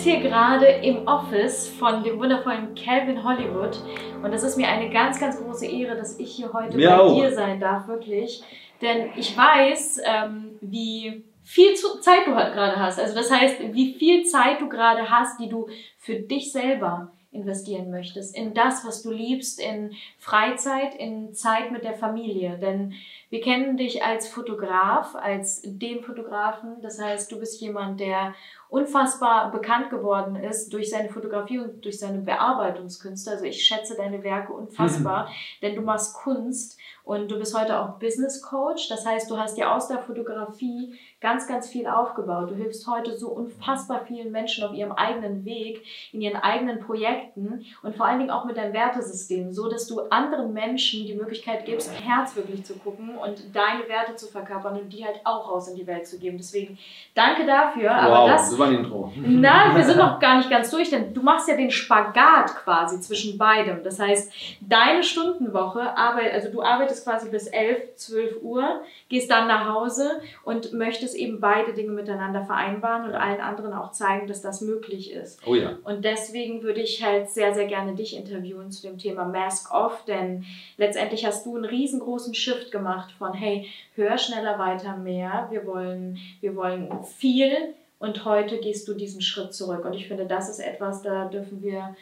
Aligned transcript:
Jetzt 0.00 0.08
hier 0.08 0.20
gerade 0.20 0.64
im 0.64 1.06
Office 1.06 1.68
von 1.68 2.02
dem 2.02 2.18
wundervollen 2.18 2.74
Calvin 2.74 3.22
Hollywood 3.22 3.78
und 4.22 4.32
es 4.32 4.42
ist 4.42 4.56
mir 4.56 4.66
eine 4.66 4.88
ganz, 4.88 5.20
ganz 5.20 5.38
große 5.38 5.66
Ehre, 5.66 5.94
dass 5.94 6.18
ich 6.18 6.32
hier 6.36 6.50
heute 6.54 6.78
Mir 6.78 6.88
bei 6.88 6.98
auch. 7.00 7.20
dir 7.20 7.30
sein 7.34 7.60
darf, 7.60 7.86
wirklich. 7.86 8.42
Denn 8.80 9.10
ich 9.18 9.36
weiß, 9.36 10.00
ähm, 10.06 10.56
wie 10.62 11.22
viel 11.42 11.74
Zeit 11.74 12.26
du 12.26 12.34
halt 12.34 12.54
gerade 12.54 12.76
hast. 12.78 12.98
Also 12.98 13.14
das 13.14 13.30
heißt, 13.30 13.56
wie 13.74 13.92
viel 13.92 14.24
Zeit 14.24 14.62
du 14.62 14.70
gerade 14.70 15.10
hast, 15.10 15.38
die 15.38 15.50
du 15.50 15.68
für 15.98 16.14
dich 16.14 16.50
selber 16.50 17.12
investieren 17.32 17.90
möchtest, 17.90 18.34
in 18.34 18.54
das, 18.54 18.84
was 18.86 19.02
du 19.02 19.10
liebst, 19.10 19.60
in 19.60 19.92
Freizeit, 20.18 20.94
in 20.94 21.34
Zeit 21.34 21.70
mit 21.72 21.84
der 21.84 21.94
Familie. 21.94 22.58
Denn 22.58 22.94
wir 23.28 23.40
kennen 23.40 23.76
dich 23.76 24.02
als 24.02 24.28
Fotograf, 24.28 25.14
als 25.14 25.60
den 25.62 26.02
Fotografen. 26.02 26.80
Das 26.80 27.00
heißt, 27.00 27.30
du 27.30 27.38
bist 27.38 27.60
jemand, 27.60 28.00
der 28.00 28.34
unfassbar 28.70 29.50
bekannt 29.50 29.90
geworden 29.90 30.36
ist 30.36 30.72
durch 30.72 30.90
seine 30.90 31.08
Fotografie 31.08 31.58
und 31.58 31.84
durch 31.84 31.98
seine 31.98 32.18
Bearbeitungskünste. 32.18 33.32
Also 33.32 33.44
ich 33.44 33.64
schätze 33.64 33.96
deine 33.96 34.22
Werke 34.22 34.52
unfassbar, 34.52 35.28
denn 35.60 35.74
du 35.74 35.82
machst 35.82 36.14
Kunst 36.14 36.78
und 37.02 37.30
du 37.30 37.38
bist 37.38 37.58
heute 37.58 37.78
auch 37.78 37.98
Business 37.98 38.40
Coach. 38.40 38.88
Das 38.88 39.04
heißt, 39.04 39.28
du 39.28 39.36
hast 39.36 39.56
dir 39.56 39.72
aus 39.72 39.88
der 39.88 39.98
Fotografie 39.98 40.96
ganz, 41.20 41.46
ganz 41.46 41.68
viel 41.68 41.86
aufgebaut. 41.86 42.50
Du 42.50 42.54
hilfst 42.54 42.86
heute 42.86 43.16
so 43.16 43.28
unfassbar 43.28 44.02
vielen 44.06 44.32
Menschen 44.32 44.64
auf 44.64 44.74
ihrem 44.74 44.92
eigenen 44.92 45.44
Weg, 45.44 45.84
in 46.12 46.20
ihren 46.20 46.36
eigenen 46.36 46.80
Projekten 46.80 47.64
und 47.82 47.96
vor 47.96 48.06
allen 48.06 48.18
Dingen 48.18 48.30
auch 48.30 48.44
mit 48.44 48.56
deinem 48.56 48.72
Wertesystem, 48.72 49.52
so 49.52 49.68
dass 49.68 49.86
du 49.86 50.00
anderen 50.10 50.52
Menschen 50.52 51.06
die 51.06 51.14
Möglichkeit 51.14 51.64
gibst, 51.66 51.90
Herz 52.02 52.36
wirklich 52.36 52.64
zu 52.64 52.74
gucken 52.74 53.16
und 53.16 53.54
deine 53.54 53.88
Werte 53.88 54.16
zu 54.16 54.26
verkörpern 54.26 54.80
und 54.80 54.92
die 54.92 55.04
halt 55.04 55.20
auch 55.24 55.50
raus 55.50 55.68
in 55.68 55.76
die 55.76 55.86
Welt 55.86 56.06
zu 56.06 56.18
geben. 56.18 56.38
Deswegen 56.38 56.78
danke 57.14 57.46
dafür. 57.46 57.90
Aber 57.92 58.16
wow, 58.16 58.30
das 58.30 58.50
das 58.50 58.58
war 58.58 58.68
ein 58.68 58.76
Intro. 58.76 59.12
Nein, 59.16 59.76
wir 59.76 59.84
sind 59.84 59.98
noch 59.98 60.18
gar 60.18 60.38
nicht 60.38 60.50
ganz 60.50 60.70
durch, 60.70 60.90
denn 60.90 61.12
du 61.14 61.22
machst 61.22 61.48
ja 61.48 61.56
den 61.56 61.70
Spagat 61.70 62.54
quasi 62.56 63.00
zwischen 63.00 63.38
beidem. 63.38 63.82
Das 63.82 63.98
heißt, 63.98 64.32
deine 64.60 65.02
Stundenwoche, 65.02 65.96
arbeit, 65.96 66.32
also 66.32 66.50
du 66.50 66.62
arbeitest 66.62 67.04
quasi 67.04 67.28
bis 67.28 67.46
11, 67.46 67.96
12 67.96 68.42
Uhr, 68.42 68.80
gehst 69.08 69.30
dann 69.30 69.46
nach 69.48 69.68
Hause 69.68 70.20
und 70.44 70.72
möchtest 70.72 71.09
eben 71.14 71.40
beide 71.40 71.72
Dinge 71.72 71.92
miteinander 71.92 72.44
vereinbaren 72.44 73.06
und 73.06 73.14
allen 73.14 73.40
anderen 73.40 73.72
auch 73.72 73.92
zeigen, 73.92 74.26
dass 74.26 74.40
das 74.40 74.60
möglich 74.60 75.12
ist. 75.12 75.46
Oh 75.46 75.54
ja. 75.54 75.78
Und 75.84 76.04
deswegen 76.04 76.62
würde 76.62 76.80
ich 76.80 77.04
halt 77.04 77.30
sehr, 77.30 77.54
sehr 77.54 77.66
gerne 77.66 77.94
dich 77.94 78.16
interviewen 78.16 78.70
zu 78.70 78.82
dem 78.82 78.98
Thema 78.98 79.24
Mask 79.24 79.72
Off, 79.72 80.04
denn 80.04 80.44
letztendlich 80.76 81.26
hast 81.26 81.46
du 81.46 81.56
einen 81.56 81.64
riesengroßen 81.64 82.34
Shift 82.34 82.70
gemacht 82.72 83.12
von, 83.12 83.32
hey, 83.32 83.68
höher, 83.94 84.18
schneller, 84.18 84.58
weiter, 84.58 84.96
mehr. 84.96 85.48
Wir 85.50 85.66
wollen, 85.66 86.18
wir 86.40 86.56
wollen 86.56 86.88
viel 87.04 87.74
und 87.98 88.24
heute 88.24 88.58
gehst 88.58 88.88
du 88.88 88.94
diesen 88.94 89.20
Schritt 89.20 89.52
zurück. 89.52 89.84
Und 89.84 89.94
ich 89.94 90.08
finde, 90.08 90.26
das 90.26 90.48
ist 90.48 90.58
etwas, 90.58 91.02
da 91.02 91.26
dürfen 91.26 91.62
wir 91.62 91.94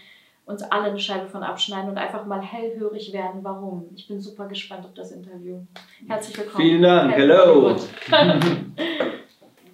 uns 0.48 0.62
alle 0.62 0.84
eine 0.84 0.98
Scheibe 0.98 1.28
von 1.28 1.42
abschneiden 1.42 1.90
und 1.90 1.98
einfach 1.98 2.24
mal 2.24 2.40
hellhörig 2.40 3.12
werden, 3.12 3.40
warum. 3.42 3.84
Ich 3.94 4.08
bin 4.08 4.18
super 4.20 4.46
gespannt 4.46 4.84
auf 4.86 4.94
das 4.94 5.12
Interview. 5.12 5.58
Herzlich 6.06 6.38
willkommen. 6.38 6.64
Vielen 6.64 6.82
Dank. 6.82 7.12
Hello. 7.14 7.76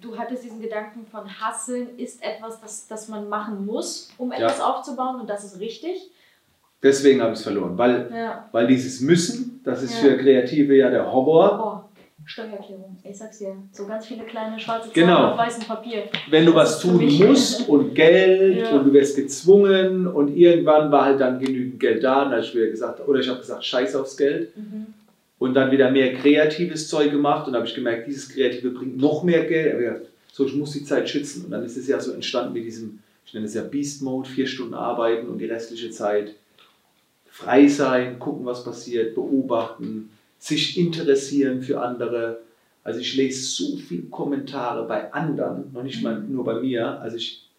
Du 0.01 0.15
hattest 0.15 0.43
diesen 0.43 0.61
Gedanken 0.61 1.05
von 1.07 1.23
Hasseln 1.27 1.97
ist 1.97 2.23
etwas, 2.23 2.61
das, 2.61 2.87
das 2.87 3.07
man 3.09 3.27
machen 3.27 3.65
muss, 3.65 4.09
um 4.19 4.31
Ja. 4.31 4.37
etwas 4.37 4.61
aufzubauen 4.61 5.19
und 5.21 5.27
das 5.29 5.43
ist 5.43 5.59
richtig. 5.59 6.11
Deswegen 6.83 7.21
habe 7.21 7.31
ich 7.33 7.39
es 7.39 7.43
verloren. 7.43 7.75
Weil, 7.77 8.09
Ja. 8.13 8.47
weil 8.51 8.67
dieses 8.67 9.01
Müssen, 9.01 9.61
das 9.63 9.81
ist 9.81 9.95
Ja. 9.95 10.09
für 10.09 10.17
Kreative 10.17 10.75
ja 10.75 10.89
der 10.91 11.11
Horror. 11.11 11.74
Oh, 11.74 11.74
Steuererklärung. 12.25 12.97
Ich 13.03 13.17
sag's 13.17 13.37
dir. 13.39 13.55
So 13.71 13.85
ganz 13.85 14.05
viele 14.07 14.23
kleine 14.23 14.59
schwarze 14.59 14.91
Zahlen 14.91 15.07
Genau. 15.07 15.31
auf 15.31 15.37
weißem 15.37 15.63
Papier. 15.63 16.03
Wenn 16.29 16.45
du 16.45 16.53
Das 16.53 16.73
was 16.75 16.79
tun 16.81 17.05
musst 17.05 17.67
und 17.69 17.93
Geld 17.93 18.57
Ja. 18.57 18.71
und 18.71 18.85
du 18.87 18.93
wirst 18.93 19.15
gezwungen 19.15 20.07
und 20.07 20.35
irgendwann 20.35 20.91
war 20.91 21.05
halt 21.05 21.19
dann 21.21 21.39
genügend 21.39 21.79
Geld 21.79 22.03
da 22.03 22.17
und 22.23 22.31
dann 22.31 22.37
habe 22.37 22.41
ich 22.41 22.55
wieder 22.55 22.67
gesagt, 22.67 23.07
oder 23.07 23.19
ich 23.19 23.29
habe 23.29 23.39
gesagt, 23.39 23.63
scheiß 23.63 23.95
aufs 23.95 24.17
Geld 24.17 24.55
Mhm. 24.57 24.87
und 25.39 25.53
dann 25.53 25.71
wieder 25.71 25.91
mehr 25.91 26.13
kreatives 26.15 26.87
Zeug 26.89 27.11
gemacht 27.11 27.45
und 27.47 27.53
dann 27.53 27.61
habe 27.61 27.69
ich 27.69 27.75
gemerkt, 27.75 28.07
dieses 28.07 28.27
Kreative 28.29 28.71
bringt 28.71 28.97
noch 28.97 29.23
mehr 29.23 29.45
Geld. 29.45 29.81
Ja, 29.81 29.95
so, 30.31 30.45
ich 30.45 30.55
muss 30.55 30.71
die 30.71 30.83
Zeit 30.83 31.07
schützen 31.09 31.45
und 31.45 31.51
dann 31.51 31.63
ist 31.63 31.77
es 31.77 31.87
ja 31.87 31.99
so 31.99 32.11
entstanden 32.11 32.53
mit 32.53 32.65
diesem, 32.65 32.99
ich 33.25 33.33
nenne 33.33 33.45
es 33.45 33.53
ja 33.53 33.61
Beast 33.61 34.01
Mode, 34.01 34.27
vier 34.29 34.47
Stunden 34.47 34.73
arbeiten 34.73 35.27
und 35.29 35.37
die 35.37 35.45
restliche 35.45 35.91
Zeit 35.91 36.33
frei 37.29 37.67
sein, 37.67 38.17
gucken, 38.17 38.45
was 38.45 38.63
passiert, 38.63 39.13
beobachten, 39.13 40.09
sich 40.45 40.77
interessieren 40.77 41.61
für 41.61 41.81
andere. 41.81 42.41
Also 42.83 42.99
ich 42.99 43.15
lese 43.15 43.41
so 43.41 43.77
viele 43.77 44.03
Kommentare 44.03 44.87
bei 44.87 45.11
anderen, 45.11 45.73
noch 45.73 45.81
nicht 45.81 46.03
mal 46.03 46.19
nur 46.19 46.43
bei 46.43 46.59
mir. 46.59 47.01
Also 47.01 47.17
ich, 47.17 47.49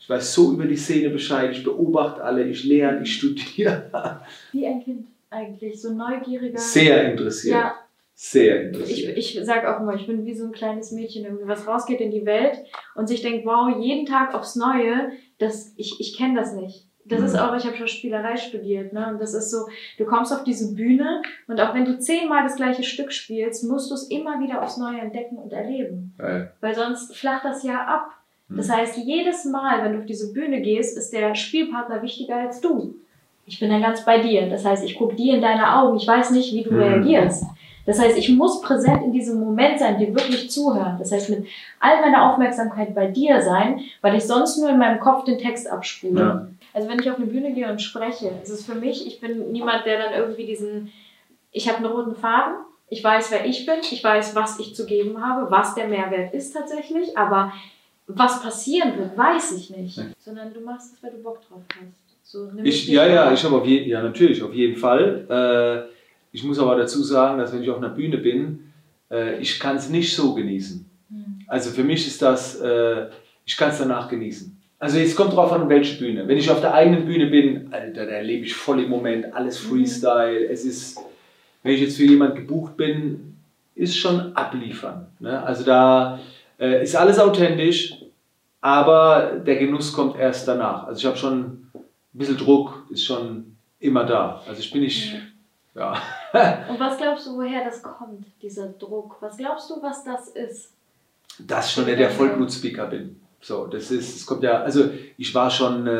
ich 0.00 0.08
weiß 0.08 0.34
so 0.34 0.52
über 0.52 0.64
die 0.64 0.76
Szene 0.76 1.10
Bescheid, 1.10 1.52
ich 1.52 1.62
beobachte 1.62 2.24
alle, 2.24 2.48
ich 2.48 2.64
lerne, 2.64 3.02
ich 3.02 3.14
studiere. 3.14 4.20
Wie 4.50 4.66
ein 4.66 4.82
Kind 4.82 5.06
eigentlich. 5.30 5.80
So 5.80 5.94
neugieriger. 5.94 6.58
Sehr 6.58 7.12
interessiert. 7.12 7.54
Ja, 7.54 7.74
Sehr 8.12 8.60
ich, 8.60 8.66
interessiert. 8.66 9.18
ich 9.18 9.40
sag 9.44 9.64
auch 9.64 9.80
immer, 9.80 9.94
ich 9.94 10.08
bin 10.08 10.26
wie 10.26 10.34
so 10.34 10.46
ein 10.46 10.52
kleines 10.52 10.90
Mädchen, 10.90 11.24
irgendwie 11.24 11.46
was 11.46 11.68
rausgeht 11.68 12.00
in 12.00 12.10
die 12.10 12.26
Welt 12.26 12.58
und 12.96 13.06
sich 13.06 13.22
denkt, 13.22 13.46
wow, 13.46 13.72
jeden 13.80 14.04
Tag 14.04 14.34
aufs 14.34 14.56
Neue, 14.56 15.12
das, 15.38 15.72
ich, 15.76 16.00
ich 16.00 16.16
kenne 16.16 16.40
das 16.40 16.54
nicht. 16.54 16.88
Das 17.04 17.18
Mhm. 17.20 17.26
ist 17.26 17.38
auch, 17.38 17.54
ich 17.56 17.64
habe 17.66 17.76
schon 17.76 17.88
Spielerei 17.88 18.36
studiert, 18.36 18.92
ne? 18.92 19.08
Und 19.08 19.20
das 19.20 19.34
ist 19.34 19.50
so, 19.50 19.66
du 19.98 20.04
kommst 20.04 20.32
auf 20.32 20.44
diese 20.44 20.72
Bühne 20.74 21.20
und 21.48 21.60
auch 21.60 21.74
wenn 21.74 21.84
du 21.84 21.98
zehnmal 21.98 22.44
das 22.44 22.56
gleiche 22.56 22.84
Stück 22.84 23.12
spielst, 23.12 23.64
musst 23.64 23.90
du 23.90 23.94
es 23.94 24.04
immer 24.04 24.38
wieder 24.40 24.62
aufs 24.62 24.76
Neue 24.76 25.00
entdecken 25.00 25.36
und 25.36 25.52
erleben. 25.52 26.14
Geil. 26.18 26.52
Weil 26.60 26.74
sonst 26.74 27.16
flacht 27.16 27.44
das 27.44 27.62
ja 27.64 27.84
ab. 27.86 28.06
Das 28.48 28.68
Mhm. 28.68 28.72
heißt, 28.72 28.96
jedes 28.98 29.44
Mal, 29.46 29.82
wenn 29.82 29.94
du 29.94 29.98
auf 30.00 30.06
diese 30.06 30.32
Bühne 30.32 30.60
gehst, 30.60 30.96
ist 30.96 31.12
der 31.12 31.34
Spielpartner 31.34 32.02
wichtiger 32.02 32.36
als 32.36 32.60
du. 32.60 32.94
Ich 33.46 33.58
bin 33.58 33.70
dann 33.70 33.82
ganz 33.82 34.04
bei 34.04 34.18
dir. 34.20 34.48
Das 34.48 34.64
heißt, 34.64 34.84
ich 34.84 34.94
gucke 34.96 35.16
dir 35.16 35.34
in 35.34 35.42
deine 35.42 35.76
Augen. 35.76 35.96
Ich 35.96 36.06
weiß 36.06 36.30
nicht, 36.30 36.54
wie 36.54 36.62
du 36.62 36.70
Mhm. 36.72 36.80
reagierst. 36.80 37.44
Das 37.84 37.98
heißt, 38.00 38.16
ich 38.16 38.28
muss 38.28 38.60
präsent 38.60 39.02
in 39.02 39.10
diesem 39.12 39.40
Moment 39.40 39.80
sein, 39.80 39.98
dir 39.98 40.14
wirklich 40.14 40.48
zuhören. 40.52 40.96
Das 41.00 41.10
heißt, 41.10 41.30
mit 41.30 41.46
all 41.80 42.00
meiner 42.00 42.30
Aufmerksamkeit 42.30 42.94
bei 42.94 43.08
dir 43.08 43.40
sein, 43.42 43.80
weil 44.02 44.14
ich 44.14 44.22
sonst 44.22 44.58
nur 44.58 44.70
in 44.70 44.78
meinem 44.78 45.00
Kopf 45.00 45.24
den 45.24 45.38
Text 45.38 45.68
abspule. 45.68 46.20
Ja. 46.20 46.46
Also 46.72 46.88
wenn 46.88 46.98
ich 46.98 47.10
auf 47.10 47.16
eine 47.16 47.26
Bühne 47.26 47.52
gehe 47.52 47.70
und 47.70 47.82
spreche, 47.82 48.32
ist 48.42 48.50
es 48.50 48.64
für 48.64 48.74
mich, 48.74 49.06
ich 49.06 49.20
bin 49.20 49.52
niemand, 49.52 49.84
der 49.84 49.98
dann 49.98 50.14
irgendwie 50.14 50.46
diesen, 50.46 50.92
ich 51.50 51.68
habe 51.68 51.78
einen 51.78 51.86
roten 51.86 52.16
Faden, 52.16 52.54
ich 52.88 53.02
weiß, 53.02 53.30
wer 53.30 53.46
ich 53.46 53.64
bin, 53.66 53.76
ich 53.80 54.02
weiß, 54.02 54.34
was 54.34 54.58
ich 54.58 54.74
zu 54.74 54.86
geben 54.86 55.24
habe, 55.24 55.50
was 55.50 55.74
der 55.74 55.88
Mehrwert 55.88 56.34
ist 56.34 56.52
tatsächlich, 56.52 57.16
aber 57.16 57.52
was 58.06 58.42
passieren 58.42 58.98
wird, 58.98 59.16
weiß 59.16 59.52
ich 59.52 59.70
nicht. 59.70 59.98
Nee. 59.98 60.04
Sondern 60.18 60.52
du 60.52 60.60
machst 60.60 60.94
es, 60.94 61.02
weil 61.02 61.12
du 61.12 61.22
Bock 61.22 61.40
drauf 61.48 61.62
hast. 61.68 62.02
So, 62.22 62.50
Ich, 62.62 62.86
ja, 62.88 63.06
ja, 63.06 63.32
ich 63.32 63.44
habe 63.44 63.56
auf 63.56 63.66
jeden 63.66 63.88
ja 63.88 64.02
natürlich, 64.02 64.42
auf 64.42 64.54
jeden 64.54 64.76
Fall. 64.76 65.26
Äh, 65.28 65.92
ich 66.32 66.44
muss 66.44 66.58
aber 66.58 66.76
dazu 66.76 67.02
sagen, 67.02 67.38
dass 67.38 67.52
wenn 67.52 67.62
ich 67.62 67.70
auf 67.70 67.78
einer 67.78 67.90
Bühne 67.90 68.18
bin, 68.18 68.72
äh, 69.10 69.38
ich 69.38 69.58
kann 69.58 69.76
es 69.76 69.88
nicht 69.88 70.14
so 70.14 70.34
genießen. 70.34 70.88
Hm. 71.10 71.40
Also 71.46 71.70
für 71.70 71.84
mich 71.84 72.06
ist 72.06 72.22
das, 72.22 72.60
äh, 72.60 73.08
ich 73.44 73.56
kann 73.56 73.70
es 73.70 73.78
danach 73.78 74.08
genießen. 74.08 74.61
Also 74.82 74.98
es 74.98 75.14
kommt 75.14 75.32
drauf 75.32 75.52
an, 75.52 75.68
welche 75.68 75.96
Bühne. 75.96 76.26
Wenn 76.26 76.38
ich 76.38 76.50
auf 76.50 76.60
der 76.60 76.74
eigenen 76.74 77.04
Bühne 77.06 77.26
bin, 77.26 77.72
Alter, 77.72 78.04
da 78.04 78.18
lebe 78.18 78.46
ich 78.46 78.52
voll 78.52 78.82
im 78.82 78.90
Moment, 78.90 79.32
alles 79.32 79.62
Mhm. 79.62 79.68
Freestyle. 79.68 80.44
Es 80.48 80.64
ist, 80.64 80.98
wenn 81.62 81.74
ich 81.74 81.82
jetzt 81.82 81.96
für 81.96 82.02
jemand 82.02 82.34
gebucht 82.34 82.76
bin, 82.76 83.36
ist 83.76 83.96
schon 83.96 84.34
abliefern. 84.34 85.06
Ne? 85.20 85.40
Also 85.40 85.62
da 85.62 86.18
äh, 86.58 86.82
ist 86.82 86.96
alles 86.96 87.20
authentisch, 87.20 87.94
aber 88.60 89.34
der 89.46 89.54
Genuss 89.54 89.92
kommt 89.92 90.18
erst 90.18 90.48
danach. 90.48 90.88
Also 90.88 90.98
ich 90.98 91.06
habe 91.06 91.16
schon 91.16 91.38
ein 91.72 91.84
bisschen 92.12 92.36
Druck, 92.36 92.84
ist 92.90 93.04
schon 93.04 93.56
immer 93.78 94.02
da. 94.02 94.42
Also 94.48 94.58
ich 94.58 94.72
bin 94.72 94.80
nicht, 94.82 95.14
ja. 95.76 95.92
Und 96.68 96.80
was 96.80 96.98
glaubst 96.98 97.28
du, 97.28 97.36
woher 97.36 97.64
das 97.64 97.80
kommt, 97.84 98.26
dieser 98.42 98.66
Druck? 98.70 99.18
Was 99.20 99.36
glaubst 99.36 99.70
du, 99.70 99.80
was 99.80 100.02
das 100.02 100.26
ist? 100.30 100.72
dass 101.38 101.68
ich 101.68 101.72
schon 101.72 101.84
nicht 101.86 101.98
der 102.00 102.10
Vollblutspeaker 102.10 102.86
bin. 102.88 103.21
So, 103.42 103.66
das 103.66 103.90
ist, 103.90 104.16
es 104.16 104.24
kommt 104.24 104.44
ja, 104.44 104.62
also 104.62 104.88
ich 105.18 105.34
war 105.34 105.50
schon 105.50 105.86
äh, 105.88 105.90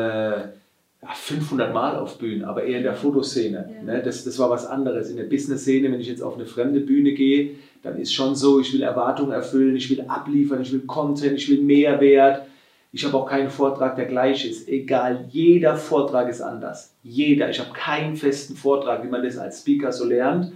ja, 1.03 1.12
500 1.12 1.75
Mal 1.75 1.97
auf 1.97 2.19
Bühnen, 2.19 2.44
aber 2.44 2.62
eher 2.62 2.79
in 2.79 2.85
der 2.85 2.94
Fotoszene. 2.94 3.69
Ja. 3.77 3.83
Ne? 3.83 4.03
Das, 4.03 4.23
das 4.25 4.39
war 4.39 4.49
was 4.49 4.65
anderes. 4.65 5.11
In 5.11 5.17
der 5.17 5.25
Business-Szene, 5.25 5.91
wenn 5.91 6.00
ich 6.00 6.06
jetzt 6.06 6.23
auf 6.23 6.37
eine 6.37 6.47
fremde 6.47 6.81
Bühne 6.81 7.12
gehe, 7.12 7.56
dann 7.83 7.99
ist 7.99 8.15
schon 8.15 8.37
so, 8.37 8.61
ich 8.61 8.73
will 8.73 8.83
Erwartungen 8.83 9.33
erfüllen, 9.33 9.75
ich 9.75 9.91
will 9.91 10.05
abliefern, 10.06 10.62
ich 10.62 10.73
will 10.73 10.83
Content, 10.87 11.37
ich 11.37 11.50
will 11.50 11.61
Mehrwert. 11.62 12.47
Ich 12.93 13.05
habe 13.05 13.17
auch 13.17 13.27
keinen 13.27 13.50
Vortrag, 13.50 13.97
der 13.97 14.05
gleich 14.05 14.49
ist. 14.49 14.69
Egal, 14.69 15.25
jeder 15.31 15.77
Vortrag 15.77 16.29
ist 16.29 16.43
anders. 16.43 16.94
Jeder. 17.03 17.50
Ich 17.50 17.59
habe 17.59 17.73
keinen 17.73 18.17
festen 18.17 18.55
Vortrag, 18.55 19.03
wie 19.03 19.09
man 19.09 19.25
das 19.25 19.37
als 19.37 19.61
Speaker 19.61 19.91
so 19.91 20.05
lernt. 20.05 20.53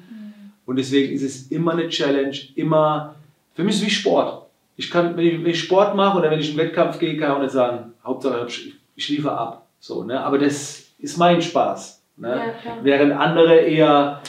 Und 0.66 0.76
deswegen 0.76 1.12
ist 1.12 1.22
es 1.22 1.50
immer 1.50 1.72
eine 1.72 1.88
Challenge, 1.88 2.36
immer, 2.54 3.16
für 3.54 3.64
mich 3.64 3.76
ist 3.76 3.80
es 3.80 3.86
wie 3.86 3.90
Sport. 3.90 4.45
Ich 4.76 4.90
kann, 4.90 5.16
wenn 5.16 5.26
ich, 5.26 5.38
wenn 5.42 5.50
ich 5.50 5.60
Sport 5.60 5.94
mache 5.94 6.18
oder 6.18 6.30
wenn 6.30 6.38
ich 6.40 6.52
in 6.52 6.58
einen 6.60 6.68
Wettkampf 6.68 6.98
gehe, 6.98 7.16
kann 7.16 7.30
ich 7.30 7.36
auch 7.36 7.40
nicht 7.42 7.50
sagen, 7.52 7.94
Hauptsache 8.04 8.46
ich, 8.46 8.74
ich 8.94 9.08
liefere 9.08 9.36
ab. 9.36 9.66
So, 9.80 10.04
ne? 10.04 10.20
Aber 10.22 10.38
das 10.38 10.84
ist 10.98 11.16
mein 11.16 11.40
Spaß. 11.40 12.02
Ne? 12.18 12.36
Ja. 12.64 12.76
Während 12.82 13.12
andere 13.12 13.56
eher 13.56 14.20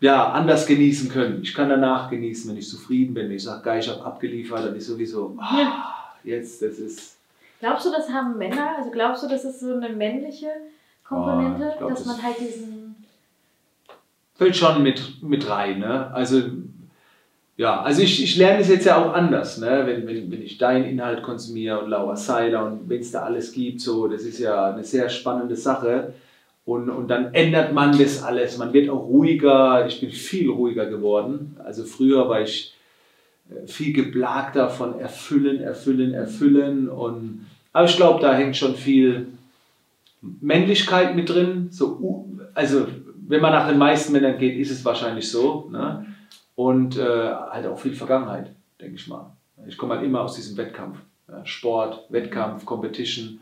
ja, 0.00 0.30
anders 0.30 0.66
genießen 0.66 1.08
können. 1.10 1.40
Ich 1.42 1.54
kann 1.54 1.68
danach 1.68 2.10
genießen, 2.10 2.50
wenn 2.50 2.58
ich 2.58 2.68
zufrieden 2.68 3.14
bin. 3.14 3.28
Wenn 3.28 3.36
ich 3.36 3.44
sage, 3.44 3.62
geil, 3.62 3.80
ich 3.80 3.88
habe 3.88 4.04
abgeliefert, 4.04 4.64
dann 4.64 4.76
ist 4.76 4.86
sowieso, 4.86 5.36
ah, 5.40 6.12
jetzt, 6.22 6.60
das 6.62 6.78
ist. 6.78 7.16
Glaubst 7.60 7.86
du, 7.86 7.90
das 7.90 8.08
haben 8.10 8.36
Männer? 8.36 8.76
Also 8.76 8.90
glaubst 8.90 9.22
du, 9.22 9.28
das 9.28 9.44
ist 9.44 9.60
so 9.60 9.72
eine 9.74 9.88
männliche 9.88 10.48
Komponente, 11.02 11.72
Oh, 11.74 11.78
glaub, 11.78 11.90
dass 11.90 12.00
das- 12.04 12.06
man 12.08 12.22
halt 12.22 12.38
diesen. 12.38 12.96
fällt 14.34 14.54
schon 14.56 14.82
mit, 14.82 15.22
mit 15.22 15.48
rein. 15.48 15.78
Ne? 15.78 16.10
Also, 16.12 16.42
ja, 17.56 17.80
also 17.80 18.02
ich, 18.02 18.22
ich 18.22 18.36
lerne 18.36 18.60
es 18.60 18.68
jetzt 18.68 18.84
ja 18.84 19.02
auch 19.02 19.14
anders, 19.14 19.58
ne? 19.58 19.82
wenn, 19.86 20.06
wenn, 20.06 20.30
wenn 20.30 20.42
ich 20.42 20.58
deinen 20.58 20.84
Inhalt 20.84 21.22
konsumiere 21.22 21.80
und 21.80 21.88
Laura 21.88 22.14
Seiler 22.14 22.66
und 22.66 22.88
wenn 22.88 23.00
es 23.00 23.12
da 23.12 23.22
alles 23.22 23.52
gibt, 23.52 23.80
so, 23.80 24.08
das 24.08 24.22
ist 24.22 24.38
ja 24.38 24.72
eine 24.72 24.84
sehr 24.84 25.08
spannende 25.08 25.56
Sache. 25.56 26.12
Und, 26.66 26.90
und 26.90 27.08
dann 27.08 27.32
ändert 27.32 27.72
man 27.72 27.96
das 27.96 28.22
alles. 28.22 28.58
Man 28.58 28.72
wird 28.72 28.90
auch 28.90 29.06
ruhiger. 29.06 29.86
Ich 29.86 30.00
bin 30.00 30.10
viel 30.10 30.50
ruhiger 30.50 30.86
geworden. 30.86 31.56
Also 31.64 31.84
früher 31.84 32.28
war 32.28 32.42
ich 32.42 32.74
äh, 33.48 33.66
viel 33.68 33.92
geplagter 33.92 34.68
von 34.68 34.98
erfüllen, 34.98 35.60
erfüllen, 35.60 36.12
erfüllen. 36.12 36.88
Und, 36.88 37.46
aber 37.72 37.86
ich 37.86 37.96
glaube, 37.96 38.20
da 38.20 38.34
hängt 38.34 38.56
schon 38.56 38.74
viel 38.74 39.28
Männlichkeit 40.20 41.14
mit 41.14 41.30
drin. 41.30 41.68
So, 41.70 42.26
also 42.52 42.88
wenn 43.28 43.40
man 43.40 43.52
nach 43.52 43.68
den 43.68 43.78
meisten 43.78 44.12
Männern 44.12 44.38
geht, 44.38 44.58
ist 44.58 44.72
es 44.72 44.84
wahrscheinlich 44.84 45.30
so. 45.30 45.68
Ne? 45.70 46.04
Und 46.56 46.96
äh, 46.96 47.02
halt 47.34 47.66
auch 47.66 47.78
viel 47.78 47.94
Vergangenheit, 47.94 48.50
denke 48.80 48.96
ich 48.96 49.06
mal. 49.08 49.30
Ich 49.66 49.76
komme 49.78 49.94
halt 49.94 50.04
immer 50.04 50.22
aus 50.22 50.34
diesem 50.34 50.56
Wettkampf. 50.56 50.98
Ja? 51.28 51.44
Sport, 51.46 52.06
Wettkampf, 52.10 52.64
Competition. 52.64 53.40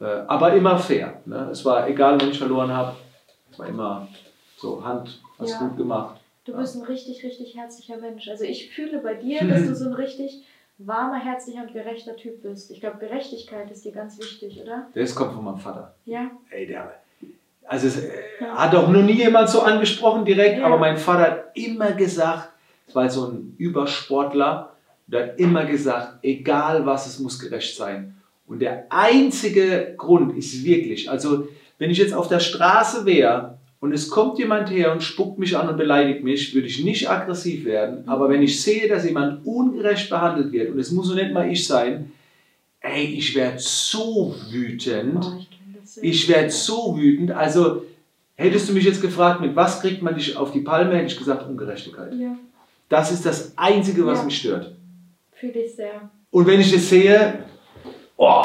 Äh, 0.00 0.04
aber 0.04 0.54
immer 0.54 0.78
fair. 0.78 1.20
Ne? 1.24 1.48
Es 1.50 1.64
war 1.64 1.88
egal, 1.88 2.20
wenn 2.20 2.30
ich 2.30 2.38
verloren 2.38 2.70
habe. 2.70 2.96
Es 3.50 3.58
war 3.58 3.66
immer 3.66 4.08
so, 4.56 4.84
Hand, 4.84 5.20
hast 5.38 5.50
Ja. 5.52 5.58
gut 5.60 5.76
gemacht. 5.76 6.20
Du 6.44 6.52
Ja. 6.52 6.58
bist 6.58 6.76
ein 6.76 6.82
richtig, 6.82 7.24
richtig 7.24 7.56
herzlicher 7.56 7.96
Mensch. 7.96 8.28
Also 8.28 8.44
ich 8.44 8.70
fühle 8.70 8.98
bei 9.00 9.14
dir, 9.14 9.38
dass 9.48 9.66
du 9.66 9.74
so 9.74 9.86
ein 9.86 9.94
richtig 9.94 10.44
warmer, 10.76 11.16
herzlicher 11.18 11.62
und 11.62 11.72
gerechter 11.72 12.16
Typ 12.16 12.42
bist. 12.42 12.70
Ich 12.70 12.80
glaube, 12.80 12.98
Gerechtigkeit 12.98 13.70
ist 13.70 13.84
dir 13.84 13.92
ganz 13.92 14.18
wichtig, 14.18 14.60
oder? 14.60 14.88
Das 14.94 15.14
kommt 15.14 15.32
von 15.32 15.44
meinem 15.44 15.58
Vater. 15.58 15.94
Ja. 16.04 16.30
Ey, 16.50 16.66
der, 16.66 16.92
also 17.66 17.86
es 17.86 17.96
äh, 18.02 18.10
hat 18.54 18.74
auch 18.74 18.88
noch 18.88 19.02
nie 19.02 19.12
jemand 19.14 19.48
so 19.48 19.62
angesprochen 19.62 20.24
direkt, 20.24 20.58
Ja. 20.58 20.66
aber 20.66 20.78
mein 20.78 20.96
Vater 20.96 21.22
hat 21.22 21.44
immer 21.54 21.92
gesagt, 21.92 22.50
es 22.86 22.94
war 22.94 23.08
so 23.08 23.26
ein 23.28 23.54
Übersportler, 23.58 24.72
der 25.06 25.22
hat 25.22 25.38
immer 25.38 25.64
gesagt, 25.64 26.18
egal 26.22 26.84
was, 26.86 27.06
es 27.06 27.18
muss 27.18 27.38
gerecht 27.38 27.76
sein. 27.76 28.16
Und 28.46 28.60
der 28.60 28.86
einzige 28.90 29.94
Grund 29.96 30.36
ist 30.36 30.64
wirklich, 30.64 31.10
also 31.10 31.48
wenn 31.78 31.90
ich 31.90 31.98
jetzt 31.98 32.14
auf 32.14 32.28
der 32.28 32.40
Straße 32.40 33.04
wäre 33.06 33.58
und 33.80 33.92
es 33.92 34.08
kommt 34.10 34.38
jemand 34.38 34.70
her 34.70 34.92
und 34.92 35.02
spuckt 35.02 35.38
mich 35.38 35.56
an 35.56 35.68
und 35.68 35.76
beleidigt 35.76 36.22
mich, 36.24 36.54
würde 36.54 36.66
ich 36.68 36.84
nicht 36.84 37.10
aggressiv 37.10 37.64
werden. 37.64 38.06
Aber 38.06 38.28
wenn 38.28 38.42
ich 38.42 38.62
sehe, 38.62 38.88
dass 38.88 39.04
jemand 39.04 39.44
ungerecht 39.46 40.08
behandelt 40.10 40.52
wird, 40.52 40.70
und 40.72 40.78
es 40.78 40.90
muss 40.90 41.08
so 41.08 41.14
nicht 41.14 41.32
mal 41.32 41.50
ich 41.50 41.66
sein, 41.66 42.12
ey, 42.80 43.04
ich 43.04 43.34
werde 43.34 43.58
so 43.58 44.34
wütend. 44.50 45.24
Oh, 45.24 45.38
ich. 45.38 45.48
Ich 46.02 46.28
werde 46.28 46.50
so 46.50 46.96
wütend. 46.96 47.30
Also, 47.30 47.84
hättest 48.36 48.68
du 48.68 48.72
mich 48.72 48.84
jetzt 48.84 49.00
gefragt, 49.02 49.40
mit 49.40 49.54
was 49.56 49.80
kriegt 49.80 50.02
man 50.02 50.14
dich 50.14 50.36
auf 50.36 50.52
die 50.52 50.60
Palme, 50.60 50.94
hätte 50.96 51.06
ich 51.06 51.16
gesagt, 51.18 51.46
Ungerechtigkeit. 51.48 52.12
Ja, 52.14 52.36
Das 52.88 53.10
ist 53.12 53.24
das 53.24 53.52
Einzige, 53.56 54.04
was 54.06 54.18
Ja. 54.20 54.24
mich 54.24 54.38
stört. 54.38 54.72
fühle 55.32 55.60
ich 55.64 55.74
sehr. 55.74 56.10
Und 56.30 56.46
wenn 56.46 56.60
ich 56.60 56.72
das 56.72 56.88
sehe, 56.88 57.44
oh, 58.16 58.42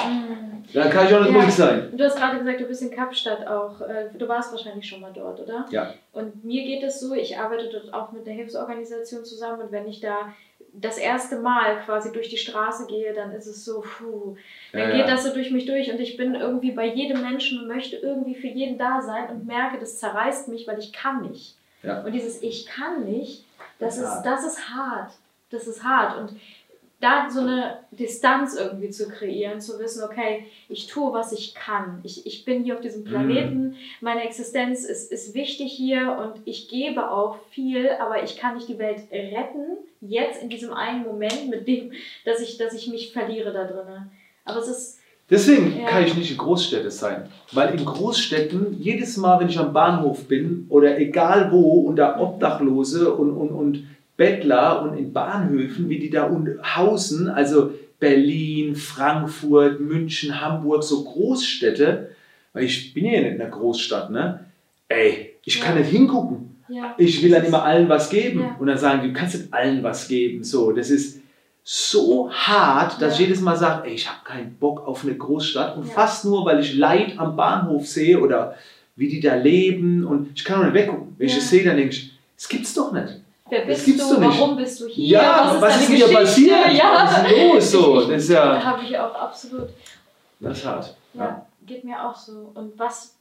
dann 0.73 0.89
kann 0.89 1.07
ich 1.07 1.13
auch 1.15 1.21
nicht 1.23 1.33
Ja. 1.33 1.39
ruhig 1.41 1.53
sein. 1.53 1.89
Du 1.95 2.03
hast 2.03 2.15
gerade 2.17 2.37
gesagt, 2.39 2.59
du 2.59 2.65
bist 2.65 2.81
in 2.81 2.91
Kapstadt 2.91 3.45
auch. 3.47 3.81
Äh, 3.81 4.09
Du 4.17 4.27
warst 4.27 4.51
wahrscheinlich 4.51 4.87
schon 4.87 5.01
mal 5.01 5.11
dort, 5.13 5.39
oder? 5.39 5.65
Ja. 5.71 5.93
Und 6.13 6.43
mir 6.43 6.63
geht 6.63 6.83
es 6.83 6.99
so, 6.99 7.13
ich 7.13 7.37
arbeite 7.37 7.69
dort 7.71 7.93
auch 7.93 8.11
mit 8.11 8.25
einer 8.27 8.35
Hilfsorganisation 8.35 9.23
zusammen 9.25 9.61
und 9.61 9.71
wenn 9.71 9.87
ich 9.87 9.99
da 10.01 10.33
das 10.81 10.97
erste 10.97 11.39
Mal 11.39 11.81
quasi 11.85 12.11
durch 12.11 12.29
die 12.29 12.37
Straße 12.37 12.87
gehe, 12.87 13.13
dann 13.13 13.31
ist 13.31 13.47
es 13.47 13.65
so, 13.65 13.81
puh, 13.81 14.35
dann 14.71 14.81
Ja, 14.81 14.91
geht 14.91 15.07
ja. 15.07 15.07
das 15.07 15.23
so 15.23 15.33
durch 15.33 15.51
mich 15.51 15.65
durch 15.65 15.91
und 15.91 15.99
ich 15.99 16.17
bin 16.17 16.35
irgendwie 16.35 16.71
bei 16.71 16.85
jedem 16.85 17.21
Menschen 17.21 17.59
und 17.61 17.67
möchte 17.67 17.97
irgendwie 17.97 18.35
für 18.35 18.47
jeden 18.47 18.77
da 18.77 19.01
sein 19.01 19.29
und 19.29 19.45
merke, 19.45 19.77
das 19.79 19.99
zerreißt 19.99 20.47
mich, 20.47 20.67
weil 20.67 20.79
ich 20.79 20.93
kann 20.93 21.29
nicht. 21.29 21.55
Ja. 21.83 22.01
Und 22.03 22.11
dieses 22.11 22.41
Ich 22.41 22.65
kann 22.65 23.05
nicht, 23.05 23.45
das, 23.79 23.97
ist 23.97 24.21
das 24.23 24.45
ist 24.45 24.69
hart. 24.69 25.11
Das 25.51 25.65
ist 25.67 25.83
hart. 25.83 26.17
Und 26.17 26.39
da 27.01 27.29
so 27.29 27.39
eine 27.39 27.79
Distanz 27.91 28.55
irgendwie 28.55 28.89
zu 28.89 29.07
kreieren, 29.07 29.61
zu 29.61 29.79
wissen, 29.79 30.03
okay, 30.03 30.45
ich 30.67 30.87
tue, 30.87 31.13
was 31.13 31.31
ich 31.31 31.53
kann. 31.55 32.01
Ich, 32.03 32.25
ich 32.25 32.43
bin 32.43 32.63
hier 32.63 32.75
auf 32.75 32.81
diesem 32.81 33.05
Planeten, 33.05 33.75
meine 34.01 34.23
Existenz 34.23 34.83
ist, 34.83 35.11
ist 35.11 35.33
wichtig 35.33 35.71
hier 35.71 36.17
und 36.19 36.41
ich 36.45 36.67
gebe 36.67 37.09
auch 37.09 37.37
viel, 37.51 37.89
aber 38.01 38.23
ich 38.23 38.35
kann 38.37 38.55
nicht 38.55 38.67
die 38.67 38.79
Welt 38.79 39.03
retten, 39.11 39.77
jetzt 40.01 40.41
in 40.41 40.49
diesem 40.49 40.73
einen 40.73 41.03
Moment, 41.03 41.49
mit 41.49 41.67
dem, 41.67 41.91
dass 42.25 42.41
ich, 42.41 42.57
dass 42.57 42.73
ich 42.73 42.87
mich 42.87 43.13
verliere 43.13 43.53
da 43.53 43.63
drinnen. 43.63 44.11
Aber 44.43 44.59
es 44.59 44.67
ist, 44.67 44.99
Deswegen 45.29 45.79
Ja. 45.79 45.85
kann 45.85 46.03
ich 46.03 46.15
nicht 46.15 46.31
in 46.31 46.37
Großstädte 46.37 46.89
sein. 46.89 47.29
Weil 47.51 47.77
in 47.77 47.85
Großstädten, 47.85 48.81
jedes 48.81 49.15
Mal, 49.15 49.39
wenn 49.39 49.47
ich 49.49 49.59
am 49.59 49.73
Bahnhof 49.73 50.27
bin 50.27 50.65
oder 50.69 50.97
egal 50.97 51.51
wo, 51.51 51.81
unter 51.81 52.19
Obdachlose 52.19 53.13
und, 53.13 53.31
und, 53.31 53.49
und 53.51 53.87
Bettler 54.19 54.81
und 54.83 54.97
in 54.97 55.13
Bahnhöfen, 55.13 55.87
wie 55.87 55.97
die 55.97 56.09
da 56.09 56.29
hausen, 56.75 57.29
also 57.29 57.71
Berlin, 57.99 58.75
Frankfurt, 58.75 59.79
München, 59.79 60.41
Hamburg, 60.41 60.83
so 60.83 61.05
Großstädte, 61.05 62.11
weil 62.53 62.65
ich 62.65 62.93
bin 62.93 63.05
ja 63.05 63.21
nicht 63.21 63.35
in 63.35 63.41
einer 63.41 63.49
Großstadt, 63.49 64.11
ne? 64.11 64.41
Ey, 64.89 65.35
ich 65.45 65.61
kann 65.61 65.75
Ja. 65.75 65.81
nicht 65.81 65.91
hingucken. 65.91 66.57
ja. 66.67 66.95
Ich 66.97 67.23
will 67.23 67.31
dann 67.31 67.45
immer 67.45 67.63
allen 67.63 67.87
was 67.89 68.09
geben. 68.09 68.41
Ja. 68.41 68.55
Und 68.59 68.67
dann 68.67 68.77
sagen 68.77 69.01
die, 69.01 69.07
du 69.07 69.13
kannst 69.13 69.35
nicht 69.37 69.53
allen 69.53 69.81
was 69.83 70.07
geben. 70.07 70.43
So, 70.43 70.71
das 70.73 70.89
ist 70.89 71.21
so 71.63 72.29
hart, 72.31 73.01
dass 73.01 73.13
Ja. 73.17 73.21
ich 73.21 73.27
jedes 73.27 73.41
Mal 73.41 73.55
sage, 73.55 73.87
ey, 73.87 73.93
ich 73.95 74.07
habe 74.09 74.19
keinen 74.25 74.55
Bock 74.55 74.85
auf 74.87 75.03
eine 75.03 75.15
Großstadt. 75.15 75.77
Und 75.77 75.85
fast 75.85 76.25
nur, 76.25 76.45
weil 76.45 76.59
ich 76.59 76.75
Leid 76.75 77.13
am 77.17 77.35
Bahnhof 77.35 77.87
sehe 77.87 78.19
oder 78.19 78.55
wie 78.95 79.07
die 79.07 79.19
da 79.19 79.35
leben. 79.35 80.03
Und 80.05 80.29
ich 80.35 80.43
kann 80.43 80.59
auch 80.59 80.65
nicht 80.65 80.73
weggucken. 80.75 81.15
Wenn 81.17 81.27
ich 81.27 81.35
das 81.35 81.49
sehe, 81.49 81.63
dann 81.63 81.77
denke 81.77 81.93
ich, 81.95 82.11
das 82.35 82.49
gibt's 82.49 82.73
doch 82.73 82.91
nicht. 82.91 83.21
Wer 83.49 83.59
Das 83.65 83.67
bist 83.67 83.85
gibt's 83.85 84.07
du? 84.09 84.15
doch 84.15 84.21
nicht. 84.21 84.39
Warum 84.39 84.55
bist 84.55 84.79
du 84.81 84.87
hier? 84.87 85.17
ja, 85.19 85.57
was 85.59 85.75
ist, 85.81 85.89
deine 85.89 85.99
denn 85.99 86.07
hier 86.07 86.17
passiert? 86.17 86.73
Ja. 86.73 86.93
Was 87.03 87.31
ist 87.31 87.37
los? 87.37 87.71
So, 87.71 88.01
das 88.09 88.23
ist 88.23 88.29
ja, 88.29 88.63
Habe 88.63 88.83
ich 88.83 88.97
auch 88.97 89.15
absolut. 89.15 89.69
das 90.39 90.57
ist 90.57 90.65
hart. 90.65 90.95
Ja, 91.13 91.45
geht 91.65 91.83
mir 91.83 92.03
auch 92.07 92.15
so. 92.15 92.51
Und 92.53 92.77
was 92.77 93.15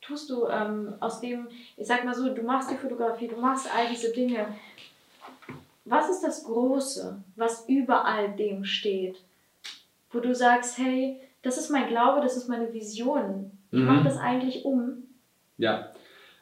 tust 0.00 0.30
du 0.30 0.46
ähm, 0.48 0.94
aus 1.00 1.20
dem, 1.20 1.48
ich 1.76 1.86
sag 1.86 2.04
mal 2.04 2.14
so, 2.14 2.28
du 2.34 2.42
machst 2.42 2.70
die 2.70 2.76
Fotografie, 2.76 3.28
du 3.28 3.36
machst 3.36 3.66
all 3.74 3.88
diese 3.88 4.10
Dinge. 4.12 4.46
Was 5.84 6.10
ist 6.10 6.22
das 6.22 6.44
Große, 6.44 7.16
was 7.36 7.66
über 7.68 8.04
all 8.04 8.30
dem 8.36 8.64
steht? 8.64 9.16
Wo 10.10 10.20
du 10.20 10.34
sagst, 10.34 10.78
hey, 10.78 11.20
das 11.42 11.56
ist 11.58 11.70
mein 11.70 11.88
Glaube, 11.88 12.20
das 12.20 12.36
ist 12.36 12.48
meine 12.48 12.72
Vision. 12.72 13.50
Ich 13.70 13.78
Mhm. 13.78 13.86
mache 13.86 14.04
das 14.04 14.16
eigentlich 14.18 14.64
um. 14.64 15.02
Ja. 15.58 15.88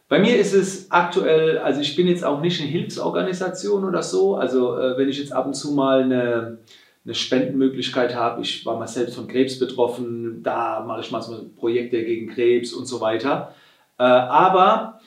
Bei 0.08 0.20
mir 0.20 0.38
ist 0.38 0.52
es 0.52 0.90
aktuell, 0.90 1.58
also 1.58 1.80
ich 1.80 1.96
bin 1.96 2.06
jetzt 2.06 2.24
auch 2.24 2.40
nicht 2.40 2.60
eine 2.60 2.70
Hilfsorganisation 2.70 3.84
oder 3.84 4.02
so. 4.02 4.36
Also 4.36 4.78
äh, 4.78 4.96
wenn 4.96 5.08
ich 5.08 5.18
jetzt 5.18 5.32
ab 5.32 5.46
und 5.46 5.54
zu 5.54 5.72
mal 5.72 6.04
eine, 6.04 6.58
eine 7.04 7.14
Spendenmöglichkeit 7.14 8.14
habe, 8.14 8.42
ich 8.42 8.64
war 8.64 8.78
mal 8.78 8.86
selbst 8.86 9.16
von 9.16 9.26
Krebs 9.26 9.58
betroffen, 9.58 10.42
da 10.44 10.84
mache 10.86 11.00
ich 11.00 11.10
mal 11.10 11.22
so 11.22 11.46
Projekte 11.56 12.04
gegen 12.04 12.28
Krebs 12.28 12.72
und 12.72 12.86
so 12.86 13.00
weiter. 13.00 13.54
Äh, 13.98 14.04
aber 14.04 15.00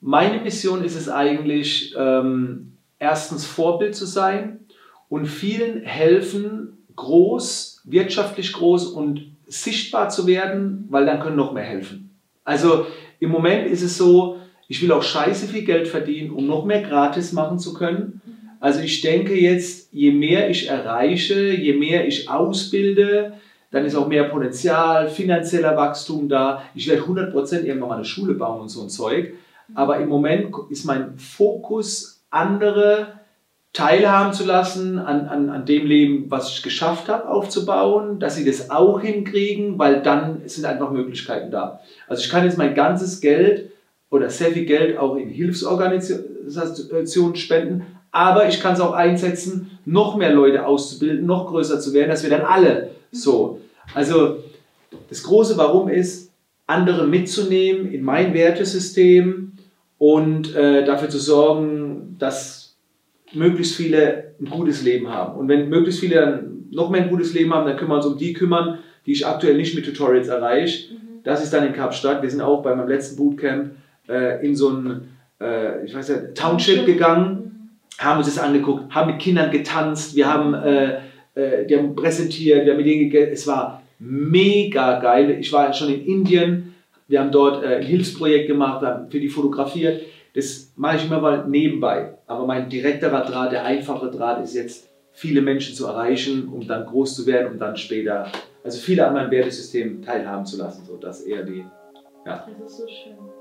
meine 0.00 0.40
Mission 0.40 0.82
ist 0.82 0.96
es 0.96 1.08
eigentlich, 1.08 1.94
ähm, 1.96 2.72
erstens 2.98 3.46
Vorbild 3.46 3.94
zu 3.94 4.06
sein 4.06 4.60
und 5.08 5.26
vielen 5.26 5.82
helfen, 5.82 6.84
groß, 6.96 7.82
wirtschaftlich 7.84 8.52
groß 8.52 8.88
und 8.88 9.30
sichtbar 9.46 10.08
zu 10.08 10.26
werden, 10.26 10.86
weil 10.90 11.06
dann 11.06 11.20
können 11.20 11.36
noch 11.36 11.52
mehr 11.52 11.64
helfen. 11.64 12.10
Also 12.44 12.86
im 13.20 13.30
Moment 13.30 13.66
ist 13.66 13.82
es 13.82 13.96
so, 13.96 14.39
ich 14.70 14.80
will 14.80 14.92
auch 14.92 15.02
scheiße 15.02 15.48
viel 15.48 15.64
Geld 15.64 15.88
verdienen, 15.88 16.30
um 16.30 16.46
noch 16.46 16.64
mehr 16.64 16.80
gratis 16.80 17.32
machen 17.32 17.58
zu 17.58 17.74
können. 17.74 18.22
Also 18.60 18.78
ich 18.78 19.00
denke 19.00 19.34
jetzt, 19.34 19.92
je 19.92 20.12
mehr 20.12 20.48
ich 20.48 20.68
erreiche, 20.68 21.50
je 21.50 21.72
mehr 21.72 22.06
ich 22.06 22.30
ausbilde, 22.30 23.32
dann 23.72 23.84
ist 23.84 23.96
auch 23.96 24.06
mehr 24.06 24.24
Potenzial, 24.24 25.08
finanzieller 25.08 25.76
Wachstum 25.76 26.28
da. 26.28 26.62
Ich 26.76 26.88
werde 26.88 27.02
100% 27.02 27.64
irgendwann 27.64 27.88
mal 27.88 27.94
eine 27.96 28.04
Schule 28.04 28.34
bauen 28.34 28.60
und 28.60 28.68
so 28.68 28.82
ein 28.82 28.90
Zeug. 28.90 29.34
Aber 29.74 29.98
im 29.98 30.08
Moment 30.08 30.54
ist 30.68 30.84
mein 30.84 31.18
Fokus, 31.18 32.22
andere 32.30 33.08
teilhaben 33.72 34.32
zu 34.32 34.44
lassen 34.44 35.00
an, 35.00 35.26
an, 35.26 35.50
an 35.50 35.66
dem 35.66 35.84
Leben, 35.84 36.30
was 36.30 36.48
ich 36.48 36.62
geschafft 36.62 37.08
habe, 37.08 37.28
aufzubauen, 37.28 38.20
dass 38.20 38.36
sie 38.36 38.44
das 38.44 38.70
auch 38.70 39.00
hinkriegen, 39.00 39.80
weil 39.80 40.00
dann 40.00 40.42
sind 40.46 40.64
einfach 40.64 40.92
Möglichkeiten 40.92 41.50
da. 41.50 41.80
Also 42.06 42.22
ich 42.22 42.30
kann 42.30 42.44
jetzt 42.44 42.56
mein 42.56 42.76
ganzes 42.76 43.20
Geld 43.20 43.69
oder 44.10 44.28
sehr 44.28 44.52
viel 44.52 44.66
Geld 44.66 44.98
auch 44.98 45.16
in 45.16 45.28
Hilfsorganisationen 45.28 47.36
spenden, 47.36 47.86
aber 48.12 48.48
ich 48.48 48.60
kann 48.60 48.74
es 48.74 48.80
auch 48.80 48.92
einsetzen, 48.92 49.78
noch 49.84 50.16
mehr 50.16 50.32
Leute 50.32 50.66
auszubilden, 50.66 51.26
noch 51.26 51.46
größer 51.46 51.80
zu 51.80 51.92
werden, 51.92 52.10
dass 52.10 52.24
wir 52.24 52.30
dann 52.30 52.42
alle 52.42 52.90
so. 53.12 53.60
Also 53.94 54.38
das 55.08 55.22
große 55.22 55.56
Warum 55.56 55.88
ist, 55.88 56.32
andere 56.66 57.06
mitzunehmen 57.06 57.92
in 57.92 58.02
mein 58.02 58.34
Wertesystem 58.34 59.52
und 59.98 60.54
äh, 60.54 60.84
dafür 60.84 61.08
zu 61.08 61.18
sorgen, 61.18 62.16
dass 62.18 62.76
möglichst 63.32 63.76
viele 63.76 64.34
ein 64.40 64.46
gutes 64.46 64.82
Leben 64.82 65.08
haben. 65.08 65.38
Und 65.38 65.48
wenn 65.48 65.68
möglichst 65.68 66.00
viele 66.00 66.16
dann 66.16 66.66
noch 66.70 66.90
mehr 66.90 67.02
ein 67.02 67.10
gutes 67.10 67.34
Leben 67.34 67.52
haben, 67.52 67.66
dann 67.66 67.76
können 67.76 67.90
wir 67.90 67.96
uns 67.96 68.06
um 68.06 68.16
die 68.16 68.32
kümmern, 68.32 68.78
die 69.06 69.12
ich 69.12 69.26
aktuell 69.26 69.56
nicht 69.56 69.74
mit 69.74 69.84
Tutorials 69.84 70.28
erreiche. 70.28 70.92
Mhm. 70.92 70.98
Das 71.24 71.42
ist 71.42 71.52
dann 71.52 71.66
in 71.66 71.72
Kapstadt. 71.72 72.22
Wir 72.22 72.30
sind 72.30 72.40
auch 72.40 72.62
bei 72.62 72.74
meinem 72.74 72.88
letzten 72.88 73.16
Bootcamp 73.16 73.72
äh, 74.08 74.44
in 74.46 74.54
so 74.54 74.70
ein, 74.70 75.16
äh, 75.40 75.84
ich 75.84 75.94
weiß 75.94 76.08
ja, 76.08 76.16
Township 76.34 76.86
gegangen, 76.86 77.78
haben 77.98 78.18
uns 78.18 78.34
das 78.34 78.42
angeguckt, 78.42 78.94
haben 78.94 79.12
mit 79.12 79.20
Kindern 79.20 79.50
getanzt, 79.50 80.16
wir 80.16 80.32
haben, 80.32 80.54
äh, 80.54 80.98
äh, 81.34 81.66
die 81.66 81.76
haben 81.76 81.94
präsentiert, 81.94 82.64
wir 82.64 82.72
haben 82.72 82.78
mit 82.78 82.86
denen 82.86 83.10
gegessen. 83.10 83.32
Es 83.32 83.46
war 83.46 83.82
mega 83.98 84.98
geil. 85.00 85.36
Ich 85.38 85.52
war 85.52 85.72
schon 85.72 85.92
in 85.92 86.06
Indien, 86.06 86.74
wir 87.08 87.20
haben 87.20 87.32
dort 87.32 87.62
äh, 87.62 87.76
ein 87.76 87.82
Hilfsprojekt 87.82 88.46
gemacht, 88.46 88.82
haben 88.82 89.10
für 89.10 89.20
die 89.20 89.28
fotografiert. 89.28 90.02
Das 90.34 90.72
mache 90.76 90.96
ich 90.96 91.06
immer 91.06 91.20
mal 91.20 91.46
nebenbei. 91.46 92.14
Aber 92.26 92.46
mein 92.46 92.70
direkterer 92.70 93.24
Draht, 93.24 93.52
der 93.52 93.64
einfache 93.64 94.10
Draht 94.10 94.42
ist 94.42 94.54
jetzt, 94.54 94.90
viele 95.12 95.42
Menschen 95.42 95.74
zu 95.74 95.86
erreichen, 95.86 96.48
um 96.48 96.66
dann 96.66 96.86
groß 96.86 97.14
zu 97.16 97.26
werden, 97.26 97.52
um 97.52 97.58
dann 97.58 97.76
später, 97.76 98.30
also 98.64 98.78
viele 98.78 99.06
an 99.06 99.14
meinem 99.14 99.30
Wertesystem 99.30 100.02
teilhaben 100.02 100.46
zu 100.46 100.56
lassen. 100.56 100.84
So, 100.86 100.96
das 100.96 101.22
eher 101.22 101.42
die, 101.42 101.64
ja. 102.24 102.46
Das 102.58 102.72
ist 102.72 102.78
so 102.78 102.86
schön. 102.86 103.39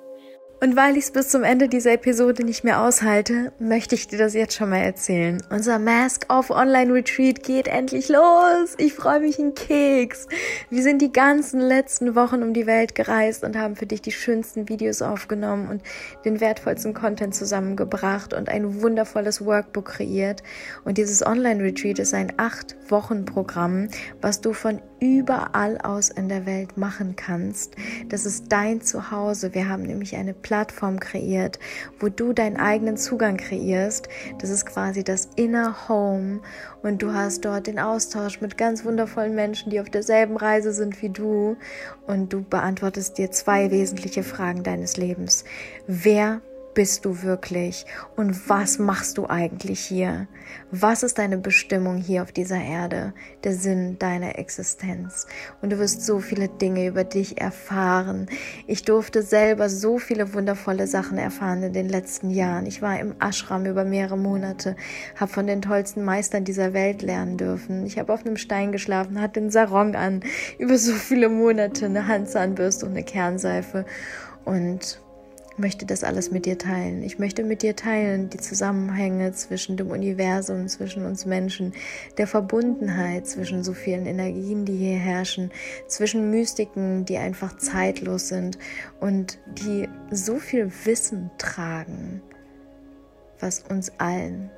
Und 0.61 0.75
weil 0.75 0.97
ich 0.97 1.05
es 1.05 1.11
bis 1.11 1.29
zum 1.29 1.45
Ende 1.45 1.69
dieser 1.69 1.93
Episode 1.93 2.43
nicht 2.43 2.65
mehr 2.65 2.81
aushalte, 2.81 3.53
möchte 3.59 3.95
ich 3.95 4.09
dir 4.09 4.19
das 4.19 4.33
jetzt 4.33 4.55
schon 4.55 4.69
mal 4.69 4.81
erzählen. 4.81 5.41
Unser 5.49 5.79
Mask 5.79 6.25
of 6.29 6.49
Online 6.49 6.93
Retreat 6.93 7.43
geht 7.43 7.69
endlich 7.69 8.09
los. 8.09 8.75
Ich 8.77 8.93
freue 8.93 9.21
mich 9.21 9.39
in 9.39 9.53
Keks. 9.53 10.27
Wir 10.69 10.83
sind 10.83 11.01
die 11.01 11.13
ganzen 11.13 11.61
letzten 11.61 12.13
Wochen 12.13 12.43
um 12.43 12.53
die 12.53 12.65
Welt 12.65 12.93
gereist 12.93 13.45
und 13.45 13.55
haben 13.55 13.77
für 13.77 13.85
dich 13.85 14.01
die 14.01 14.11
schönsten 14.11 14.67
Videos 14.67 15.01
aufgenommen 15.01 15.69
und 15.69 15.81
den 16.25 16.41
wertvollsten 16.41 16.93
Content 16.93 17.35
zusammengebracht 17.35 18.33
und 18.33 18.49
ein 18.49 18.81
wundervolles 18.81 19.45
Workbook 19.45 19.85
kreiert. 19.85 20.43
Und 20.83 20.97
dieses 20.97 21.25
Online 21.25 21.63
Retreat 21.63 21.99
ist 21.99 22.13
ein 22.13 22.33
acht 22.35 22.75
Wochen 22.89 23.23
Programm, 23.23 23.87
was 24.19 24.41
du 24.41 24.51
von 24.51 24.81
überall 24.99 25.77
aus 25.79 26.09
in 26.09 26.29
der 26.29 26.45
Welt 26.45 26.77
machen 26.77 27.15
kannst. 27.15 27.75
Das 28.09 28.25
ist 28.25 28.51
dein 28.51 28.81
Zuhause. 28.81 29.53
Wir 29.53 29.69
haben 29.69 29.83
nämlich 29.83 30.15
eine 30.15 30.33
Plattform 30.33 30.99
kreiert, 30.99 31.59
wo 31.99 32.09
du 32.09 32.33
deinen 32.33 32.57
eigenen 32.57 32.97
Zugang 32.97 33.37
kreierst. 33.37 34.09
Das 34.39 34.49
ist 34.49 34.65
quasi 34.65 35.03
das 35.03 35.29
Inner 35.35 35.89
Home 35.89 36.41
und 36.81 37.01
du 37.01 37.13
hast 37.13 37.45
dort 37.45 37.67
den 37.67 37.79
Austausch 37.79 38.41
mit 38.41 38.57
ganz 38.57 38.85
wundervollen 38.85 39.35
Menschen, 39.35 39.69
die 39.69 39.79
auf 39.79 39.89
derselben 39.89 40.37
Reise 40.37 40.73
sind 40.73 41.01
wie 41.01 41.09
du 41.09 41.57
und 42.07 42.33
du 42.33 42.41
beantwortest 42.41 43.17
dir 43.17 43.31
zwei 43.31 43.71
wesentliche 43.71 44.23
Fragen 44.23 44.63
deines 44.63 44.97
Lebens. 44.97 45.43
Wer 45.87 46.41
bist 46.73 47.05
du 47.05 47.23
wirklich 47.23 47.85
und 48.15 48.49
was 48.49 48.79
machst 48.79 49.17
du 49.17 49.27
eigentlich 49.27 49.79
hier? 49.79 50.27
Was 50.71 51.03
ist 51.03 51.17
deine 51.17 51.37
Bestimmung 51.37 51.97
hier 51.97 52.23
auf 52.23 52.31
dieser 52.31 52.61
Erde, 52.61 53.13
der 53.43 53.53
Sinn 53.53 53.97
deiner 53.99 54.37
Existenz? 54.37 55.27
Und 55.61 55.71
du 55.71 55.79
wirst 55.79 56.05
so 56.05 56.19
viele 56.19 56.47
Dinge 56.47 56.87
über 56.87 57.03
dich 57.03 57.39
erfahren. 57.41 58.27
Ich 58.67 58.83
durfte 58.83 59.23
selber 59.23 59.69
so 59.69 59.97
viele 59.97 60.33
wundervolle 60.33 60.87
Sachen 60.87 61.17
erfahren 61.17 61.63
in 61.63 61.73
den 61.73 61.89
letzten 61.89 62.29
Jahren. 62.29 62.65
Ich 62.65 62.81
war 62.81 62.99
im 62.99 63.15
Ashram 63.19 63.65
über 63.65 63.83
mehrere 63.83 64.17
Monate, 64.17 64.75
habe 65.15 65.31
von 65.31 65.47
den 65.47 65.61
tollsten 65.61 66.03
Meistern 66.03 66.43
dieser 66.43 66.73
Welt 66.73 67.01
lernen 67.01 67.37
dürfen. 67.37 67.85
Ich 67.85 67.97
habe 67.97 68.13
auf 68.13 68.25
einem 68.25 68.37
Stein 68.37 68.71
geschlafen, 68.71 69.21
hatte 69.21 69.39
einen 69.39 69.51
Sarong 69.51 69.95
an, 69.95 70.21
über 70.57 70.77
so 70.77 70.93
viele 70.93 71.29
Monate 71.29 71.85
eine 71.85 72.07
Handzahnbürste 72.07 72.85
und 72.85 72.91
eine 72.91 73.03
Kernseife 73.03 73.85
und 74.45 75.01
möchte 75.59 75.85
das 75.85 76.03
alles 76.03 76.31
mit 76.31 76.45
dir 76.45 76.57
teilen. 76.57 77.03
Ich 77.03 77.19
möchte 77.19 77.43
mit 77.43 77.61
dir 77.61 77.75
teilen 77.75 78.29
die 78.29 78.39
Zusammenhänge 78.39 79.33
zwischen 79.33 79.77
dem 79.77 79.91
Universum, 79.91 80.67
zwischen 80.67 81.05
uns 81.05 81.25
Menschen, 81.25 81.73
der 82.17 82.27
Verbundenheit 82.27 83.27
zwischen 83.27 83.63
so 83.63 83.73
vielen 83.73 84.05
Energien, 84.05 84.65
die 84.65 84.77
hier 84.77 84.97
herrschen, 84.97 85.51
zwischen 85.87 86.31
Mystiken, 86.31 87.05
die 87.05 87.17
einfach 87.17 87.57
zeitlos 87.57 88.29
sind 88.29 88.57
und 88.99 89.39
die 89.47 89.87
so 90.09 90.39
viel 90.39 90.71
Wissen 90.85 91.29
tragen, 91.37 92.21
was 93.39 93.63
uns 93.69 93.91
allen 93.99 94.49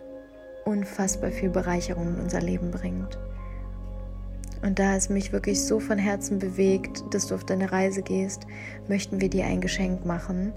unfassbar 0.65 1.31
viel 1.31 1.49
Bereicherung 1.49 2.15
in 2.15 2.21
unser 2.21 2.41
Leben 2.41 2.71
bringt. 2.71 3.17
Und 4.61 4.77
da 4.77 4.95
es 4.95 5.09
mich 5.09 5.31
wirklich 5.31 5.63
so 5.63 5.79
von 5.79 5.97
Herzen 5.97 6.39
bewegt, 6.39 7.03
dass 7.11 7.27
du 7.27 7.35
auf 7.35 7.43
deine 7.43 7.71
Reise 7.71 8.01
gehst, 8.03 8.45
möchten 8.87 9.19
wir 9.19 9.29
dir 9.29 9.45
ein 9.45 9.61
Geschenk 9.61 10.05
machen. 10.05 10.53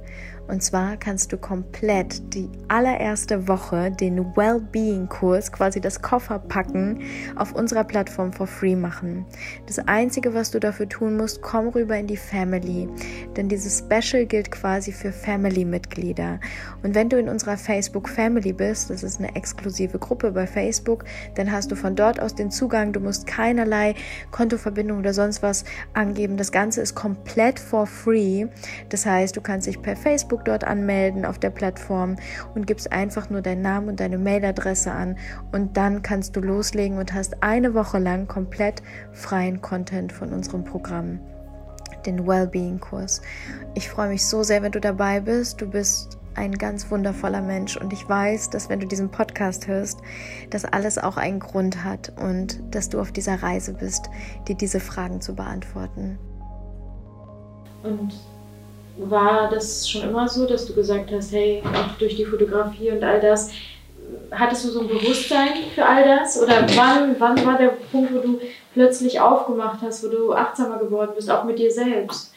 Und 0.47 0.63
zwar 0.63 0.97
kannst 0.97 1.33
du 1.33 1.39
komplett 1.39 2.35
die 2.35 2.51
allererste 2.69 3.49
Woche 3.49 3.91
den 3.91 4.37
Wellbeing-Kurs, 4.37 5.53
quasi 5.53 5.81
das 5.81 6.03
Kofferpacken, 6.03 7.01
auf 7.37 7.53
unserer 7.53 7.85
Plattform 7.85 8.33
for 8.33 8.47
free 8.47 8.77
machen. 8.77 9.25
Das 9.67 9.79
Einzige, 9.79 10.35
was 10.35 10.51
du 10.51 10.61
dafür 10.61 10.89
tun 10.89 11.17
musst, 11.17 11.41
komm 11.41 11.69
rüber 11.69 11.97
in 11.97 12.07
die 12.07 12.17
Family. 12.17 12.89
Denn 13.37 13.49
dieses 13.49 13.79
Special 13.79 14.27
gilt 14.27 14.51
quasi 14.51 14.93
für 14.93 15.13
Family-Mitglieder. 15.13 16.41
Und 16.83 16.95
wenn 16.95 17.09
du 17.09 17.19
in 17.19 17.29
unserer 17.29 17.57
Facebook 17.57 18.09
Family 18.09 18.53
bist, 18.53 18.91
das 18.91 19.03
ist 19.03 19.19
eine 19.19 19.35
exklusive 19.35 19.99
Gruppe 19.99 20.33
bei 20.33 20.47
Facebook, 20.47 21.05
dann 21.37 21.51
hast 21.51 21.71
du 21.71 21.77
von 21.77 21.97
dort 21.97 22.21
aus 22.21 22.35
den 22.35 22.51
Zugang. 22.51 22.93
Du 22.93 23.01
musst 23.01 23.27
keinerlei 23.27 23.95
Kontoverbindung 24.31 24.99
oder 24.99 25.15
sonst 25.15 25.43
was 25.43 25.65
angeben. 25.95 26.37
Das 26.37 26.53
Ganze 26.53 26.83
ist 26.83 26.95
komplett 26.95 27.59
for 27.59 27.87
free. 27.87 28.47
Das 28.91 29.07
heißt, 29.07 29.37
du 29.37 29.41
kannst 29.41 29.67
dich 29.67 29.81
per 29.81 29.97
Facebook 29.97 30.34
Facebook 30.35 30.45
dort 30.45 30.65
anmelden 30.65 31.25
auf 31.25 31.39
der 31.39 31.51
Plattform 31.51 32.17
und 32.55 32.67
gibst 32.67 32.93
einfach 32.93 33.31
nur 33.31 33.41
deinen 33.41 33.63
Namen 33.63 33.89
und 33.89 34.01
deine 34.01 34.19
Mailadresse 34.19 34.91
an 34.91 35.17
und 35.53 35.77
dann 35.77 36.03
kannst 36.03 36.35
du 36.35 36.41
loslegen 36.41 36.99
und 36.99 37.15
hast 37.15 37.43
eine 37.43 37.75
Woche 37.75 37.99
lang 37.99 38.27
komplett 38.27 38.83
freien 39.13 39.61
Content 39.61 40.13
von 40.13 40.33
unserem 40.33 40.65
Programm 40.65 41.21
den 42.07 42.27
Wellbeing-Kurs. 42.27 43.23
Ich 43.75 43.89
freue 43.89 44.11
mich 44.11 44.27
so 44.27 44.43
sehr, 44.43 44.63
wenn 44.63 44.73
du 44.73 44.81
dabei 44.81 45.21
bist. 45.21 45.63
Du 45.63 45.71
bist 45.71 46.19
ein 46.35 46.53
ganz 46.53 46.91
wundervoller 46.91 47.41
Mensch 47.41 47.79
und 47.79 47.95
ich 47.95 48.07
weiß, 48.07 48.51
dass 48.51 48.69
wenn 48.69 48.81
du 48.81 48.87
diesen 48.87 49.11
Podcast 49.11 49.69
hörst, 49.69 50.01
dass 50.51 50.67
alles 50.67 50.99
auch 50.99 51.17
einen 51.17 51.41
Grund 51.41 51.83
hat 51.83 52.13
und 52.21 52.61
dass 52.75 52.91
du 52.91 53.01
auf 53.01 53.11
dieser 53.11 53.43
Reise 53.43 53.73
bist, 53.73 54.11
dir 54.49 54.55
diese 54.55 54.81
Fragen 54.81 55.23
zu 55.23 55.35
beantworten. 55.35 56.19
Und 57.83 58.13
war 58.97 59.51
das 59.51 59.89
schon 59.89 60.03
immer 60.03 60.29
so, 60.29 60.47
dass 60.47 60.67
du 60.67 60.75
gesagt 60.75 61.11
hast, 61.13 61.33
hey, 61.33 61.63
auch 61.65 61.99
durch 61.99 62.17
die 62.17 62.25
Fotografie 62.25 62.91
und 62.91 63.03
all 63.03 63.21
das, 63.21 63.51
hattest 64.31 64.65
du 64.65 64.69
so 64.71 64.81
ein 64.81 64.89
Bewusstsein 64.89 65.49
für 65.75 65.85
all 65.85 66.05
das? 66.05 66.41
Oder 66.41 66.67
wann, 66.77 67.17
wann 67.19 67.47
war 67.47 67.59
der 67.59 67.77
Punkt, 67.91 68.13
wo 68.15 68.19
du 68.19 68.41
plötzlich 68.73 69.21
aufgemacht 69.21 69.81
hast, 69.83 70.05
wo 70.05 70.09
du 70.09 70.33
achtsamer 70.33 70.79
geworden 70.79 71.13
bist, 71.15 71.31
auch 71.31 71.45
mit 71.45 71.59
dir 71.59 71.71
selbst? 71.71 72.33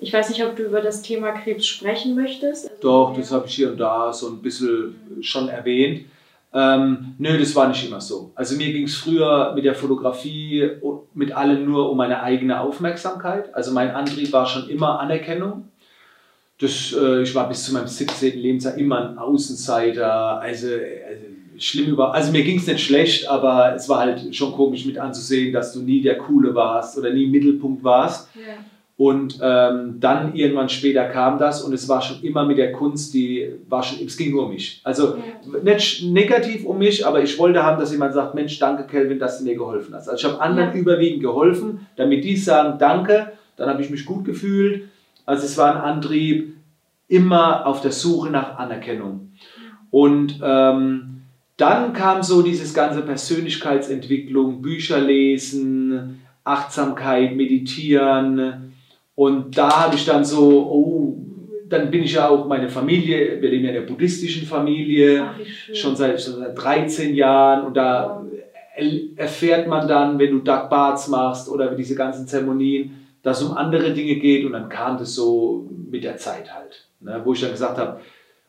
Ich 0.00 0.12
weiß 0.12 0.28
nicht, 0.30 0.44
ob 0.44 0.54
du 0.54 0.62
über 0.62 0.80
das 0.80 1.02
Thema 1.02 1.32
Krebs 1.32 1.66
sprechen 1.66 2.14
möchtest. 2.14 2.70
Doch, 2.80 3.14
das 3.16 3.32
habe 3.32 3.46
ich 3.46 3.54
hier 3.54 3.72
und 3.72 3.78
da 3.78 4.12
so 4.12 4.28
ein 4.28 4.40
bisschen 4.40 5.18
schon 5.20 5.48
erwähnt. 5.48 6.06
Ähm, 6.54 7.14
nö, 7.18 7.36
das 7.38 7.54
war 7.56 7.68
nicht 7.68 7.86
immer 7.86 8.00
so. 8.00 8.30
Also 8.34 8.56
mir 8.56 8.72
ging 8.72 8.84
es 8.84 8.94
früher 8.94 9.52
mit 9.54 9.64
der 9.64 9.74
Fotografie, 9.74 10.70
mit 11.14 11.32
allem 11.32 11.66
nur 11.66 11.90
um 11.90 11.96
meine 11.96 12.22
eigene 12.22 12.60
Aufmerksamkeit. 12.60 13.54
Also 13.54 13.72
mein 13.72 13.90
Antrieb 13.90 14.32
war 14.32 14.46
schon 14.46 14.68
immer 14.68 15.00
Anerkennung 15.00 15.68
das, 16.60 16.92
äh, 16.92 17.22
ich 17.22 17.34
war 17.34 17.48
bis 17.48 17.64
zu 17.64 17.72
meinem 17.72 17.86
17. 17.86 18.38
Lebensjahr 18.38 18.76
immer 18.76 19.10
ein 19.10 19.18
Außenseiter. 19.18 20.40
Also, 20.40 20.66
also 20.66 21.24
schlimm 21.58 21.86
über. 21.86 22.14
Also 22.14 22.32
mir 22.32 22.42
ging 22.42 22.58
es 22.58 22.66
nicht 22.66 22.84
schlecht, 22.84 23.28
aber 23.28 23.74
es 23.74 23.88
war 23.88 24.00
halt 24.00 24.34
schon 24.34 24.52
komisch 24.52 24.84
mit 24.84 24.98
anzusehen, 24.98 25.52
dass 25.52 25.72
du 25.72 25.80
nie 25.80 26.02
der 26.02 26.18
Coole 26.18 26.54
warst 26.54 26.98
oder 26.98 27.10
nie 27.10 27.26
Mittelpunkt 27.26 27.84
warst. 27.84 28.28
Ja. 28.34 28.54
Und 28.96 29.38
ähm, 29.40 30.00
dann 30.00 30.34
irgendwann 30.34 30.68
später 30.68 31.04
kam 31.04 31.38
das 31.38 31.62
und 31.62 31.72
es 31.72 31.88
war 31.88 32.02
schon 32.02 32.20
immer 32.22 32.44
mit 32.44 32.58
der 32.58 32.72
Kunst, 32.72 33.14
die 33.14 33.48
war 33.68 33.80
schon, 33.80 34.04
es 34.04 34.16
ging 34.16 34.32
nur 34.32 34.46
um 34.46 34.50
mich. 34.50 34.80
Also 34.82 35.14
ja. 35.14 35.60
nicht 35.62 36.02
negativ 36.02 36.64
um 36.64 36.78
mich, 36.78 37.06
aber 37.06 37.22
ich 37.22 37.38
wollte 37.38 37.62
haben, 37.62 37.78
dass 37.78 37.92
jemand 37.92 38.14
sagt, 38.14 38.34
Mensch, 38.34 38.58
danke 38.58 38.88
Kelvin, 38.88 39.20
dass 39.20 39.38
du 39.38 39.44
mir 39.44 39.54
geholfen 39.54 39.94
hast. 39.94 40.08
Also 40.08 40.26
ich 40.26 40.32
habe 40.32 40.42
anderen 40.42 40.70
ja. 40.70 40.80
überwiegend 40.80 41.22
geholfen, 41.22 41.86
damit 41.94 42.24
die 42.24 42.36
sagen, 42.36 42.76
danke, 42.80 43.32
dann 43.56 43.68
habe 43.68 43.82
ich 43.82 43.90
mich 43.90 44.04
gut 44.04 44.24
gefühlt 44.24 44.88
also 45.28 45.44
es 45.44 45.58
war 45.58 45.76
ein 45.76 45.82
Antrieb 45.82 46.56
immer 47.06 47.66
auf 47.66 47.82
der 47.82 47.92
Suche 47.92 48.30
nach 48.30 48.56
Anerkennung. 48.56 49.32
Und 49.90 50.40
ähm, 50.42 51.22
dann 51.58 51.92
kam 51.92 52.22
so 52.22 52.40
dieses 52.40 52.72
ganze 52.72 53.02
Persönlichkeitsentwicklung, 53.02 54.62
Bücher 54.62 55.00
lesen, 55.00 56.20
Achtsamkeit, 56.44 57.36
Meditieren. 57.36 58.72
Und 59.14 59.58
da 59.58 59.84
habe 59.84 59.96
ich 59.96 60.06
dann 60.06 60.24
so, 60.24 60.66
oh, 60.66 61.18
dann 61.68 61.90
bin 61.90 62.04
ich 62.04 62.14
ja 62.14 62.28
auch 62.28 62.46
meine 62.46 62.70
Familie, 62.70 63.42
wir 63.42 63.50
leben 63.50 63.64
ja 63.64 63.70
in 63.70 63.76
der 63.76 63.82
buddhistischen 63.82 64.46
Familie, 64.46 65.28
Ach, 65.28 65.74
schon, 65.74 65.94
seit, 65.94 66.22
schon 66.22 66.36
seit 66.36 66.56
13 66.56 67.14
Jahren. 67.14 67.66
Und 67.66 67.76
da 67.76 68.24
erfährt 69.16 69.68
man 69.68 69.86
dann, 69.86 70.18
wenn 70.18 70.30
du 70.30 70.38
Dark 70.38 70.70
Baths 70.70 71.08
machst 71.08 71.50
oder 71.50 71.74
diese 71.74 71.94
ganzen 71.94 72.26
Zeremonien, 72.26 72.97
dass 73.28 73.42
es 73.42 73.48
um 73.48 73.56
andere 73.56 73.92
Dinge 73.92 74.16
geht 74.16 74.44
und 74.46 74.52
dann 74.52 74.68
kam 74.68 74.98
das 74.98 75.14
so 75.14 75.68
mit 75.90 76.02
der 76.02 76.16
Zeit 76.16 76.52
halt. 76.52 76.86
Ne, 77.00 77.20
wo 77.24 77.32
ich 77.32 77.40
dann 77.40 77.52
gesagt 77.52 77.78
habe, 77.78 78.00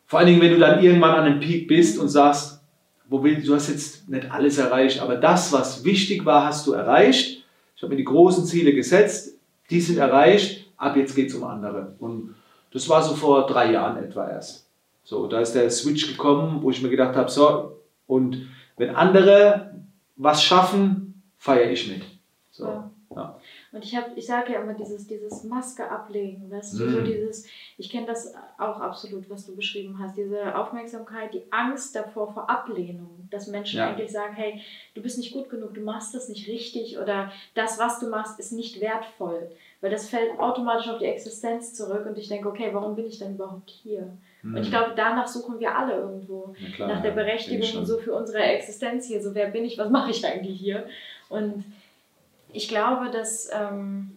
vor 0.06 0.18
allen 0.18 0.28
Dingen, 0.28 0.40
wenn 0.40 0.52
du 0.52 0.58
dann 0.58 0.82
irgendwann 0.82 1.14
an 1.14 1.24
einem 1.24 1.40
Peak 1.40 1.68
bist 1.68 1.98
und 1.98 2.08
sagst, 2.08 2.60
wo 3.08 3.22
will, 3.22 3.42
du 3.42 3.54
hast 3.54 3.68
jetzt 3.68 4.08
nicht 4.08 4.30
alles 4.30 4.58
erreicht, 4.58 5.00
aber 5.00 5.16
das, 5.16 5.52
was 5.52 5.84
wichtig 5.84 6.24
war, 6.24 6.46
hast 6.46 6.66
du 6.66 6.72
erreicht. 6.72 7.44
Ich 7.76 7.82
habe 7.82 7.90
mir 7.90 7.96
die 7.96 8.04
großen 8.04 8.44
Ziele 8.44 8.72
gesetzt, 8.72 9.36
die 9.68 9.80
sind 9.80 9.98
erreicht, 9.98 10.66
ab 10.76 10.96
jetzt 10.96 11.14
geht 11.14 11.28
es 11.28 11.34
um 11.34 11.44
andere. 11.44 11.94
Und 11.98 12.34
das 12.72 12.88
war 12.88 13.02
so 13.02 13.14
vor 13.14 13.46
drei 13.46 13.72
Jahren 13.72 14.02
etwa 14.02 14.28
erst. 14.28 14.66
So, 15.04 15.26
da 15.26 15.40
ist 15.40 15.54
der 15.54 15.70
Switch 15.70 16.08
gekommen, 16.08 16.62
wo 16.62 16.70
ich 16.70 16.82
mir 16.82 16.88
gedacht 16.88 17.16
habe, 17.16 17.30
so, 17.30 17.76
und 18.06 18.48
wenn 18.76 18.94
andere 18.96 19.74
was 20.16 20.42
schaffen, 20.42 21.22
feiere 21.38 21.70
ich 21.70 21.88
mit. 21.88 22.02
So, 22.50 22.64
ja. 22.64 22.90
Und 23.72 23.84
ich 23.84 23.94
habe, 23.94 24.10
ich 24.16 24.26
sage 24.26 24.52
ja 24.52 24.62
immer 24.62 24.74
dieses, 24.74 25.06
dieses 25.06 25.44
Maske 25.44 25.88
ablegen, 25.88 26.50
weißt 26.50 26.78
du, 26.78 26.86
mm. 26.86 26.92
so 26.92 27.00
dieses, 27.02 27.46
ich 27.78 27.88
kenne 27.88 28.06
das 28.06 28.34
auch 28.58 28.80
absolut, 28.80 29.30
was 29.30 29.46
du 29.46 29.54
beschrieben 29.54 29.98
hast, 30.00 30.16
diese 30.16 30.56
Aufmerksamkeit, 30.56 31.32
die 31.34 31.44
Angst 31.50 31.94
davor 31.94 32.32
vor 32.32 32.50
Ablehnung, 32.50 33.28
dass 33.30 33.46
Menschen 33.46 33.78
ja. 33.78 33.88
eigentlich 33.88 34.10
sagen, 34.10 34.34
hey, 34.34 34.60
du 34.94 35.02
bist 35.02 35.18
nicht 35.18 35.32
gut 35.32 35.48
genug, 35.50 35.74
du 35.74 35.82
machst 35.82 36.14
das 36.14 36.28
nicht 36.28 36.48
richtig 36.48 36.98
oder 36.98 37.30
das, 37.54 37.78
was 37.78 38.00
du 38.00 38.08
machst, 38.08 38.40
ist 38.40 38.50
nicht 38.52 38.80
wertvoll, 38.80 39.50
weil 39.80 39.90
das 39.92 40.08
fällt 40.08 40.38
automatisch 40.40 40.88
auf 40.88 40.98
die 40.98 41.06
Existenz 41.06 41.72
zurück 41.72 42.06
und 42.06 42.18
ich 42.18 42.28
denke, 42.28 42.48
okay, 42.48 42.70
warum 42.72 42.96
bin 42.96 43.06
ich 43.06 43.20
denn 43.20 43.36
überhaupt 43.36 43.70
hier? 43.70 44.10
Und 44.42 44.56
ich 44.56 44.64
hm. 44.64 44.70
glaube, 44.70 44.92
danach 44.96 45.28
suchen 45.28 45.60
wir 45.60 45.76
alle 45.76 45.94
irgendwo, 45.94 46.54
klar, 46.74 46.88
nach 46.88 47.02
der 47.02 47.10
Berechtigung 47.10 47.84
so 47.84 47.98
für 47.98 48.14
unsere 48.14 48.38
Existenz 48.38 49.06
hier, 49.06 49.22
so 49.22 49.34
wer 49.34 49.48
bin 49.48 49.64
ich, 49.64 49.78
was 49.78 49.90
mache 49.90 50.10
ich 50.10 50.26
eigentlich 50.26 50.58
hier? 50.58 50.86
Und 51.28 51.64
ich 52.52 52.68
glaube, 52.68 53.10
dass 53.10 53.50
ähm, 53.52 54.16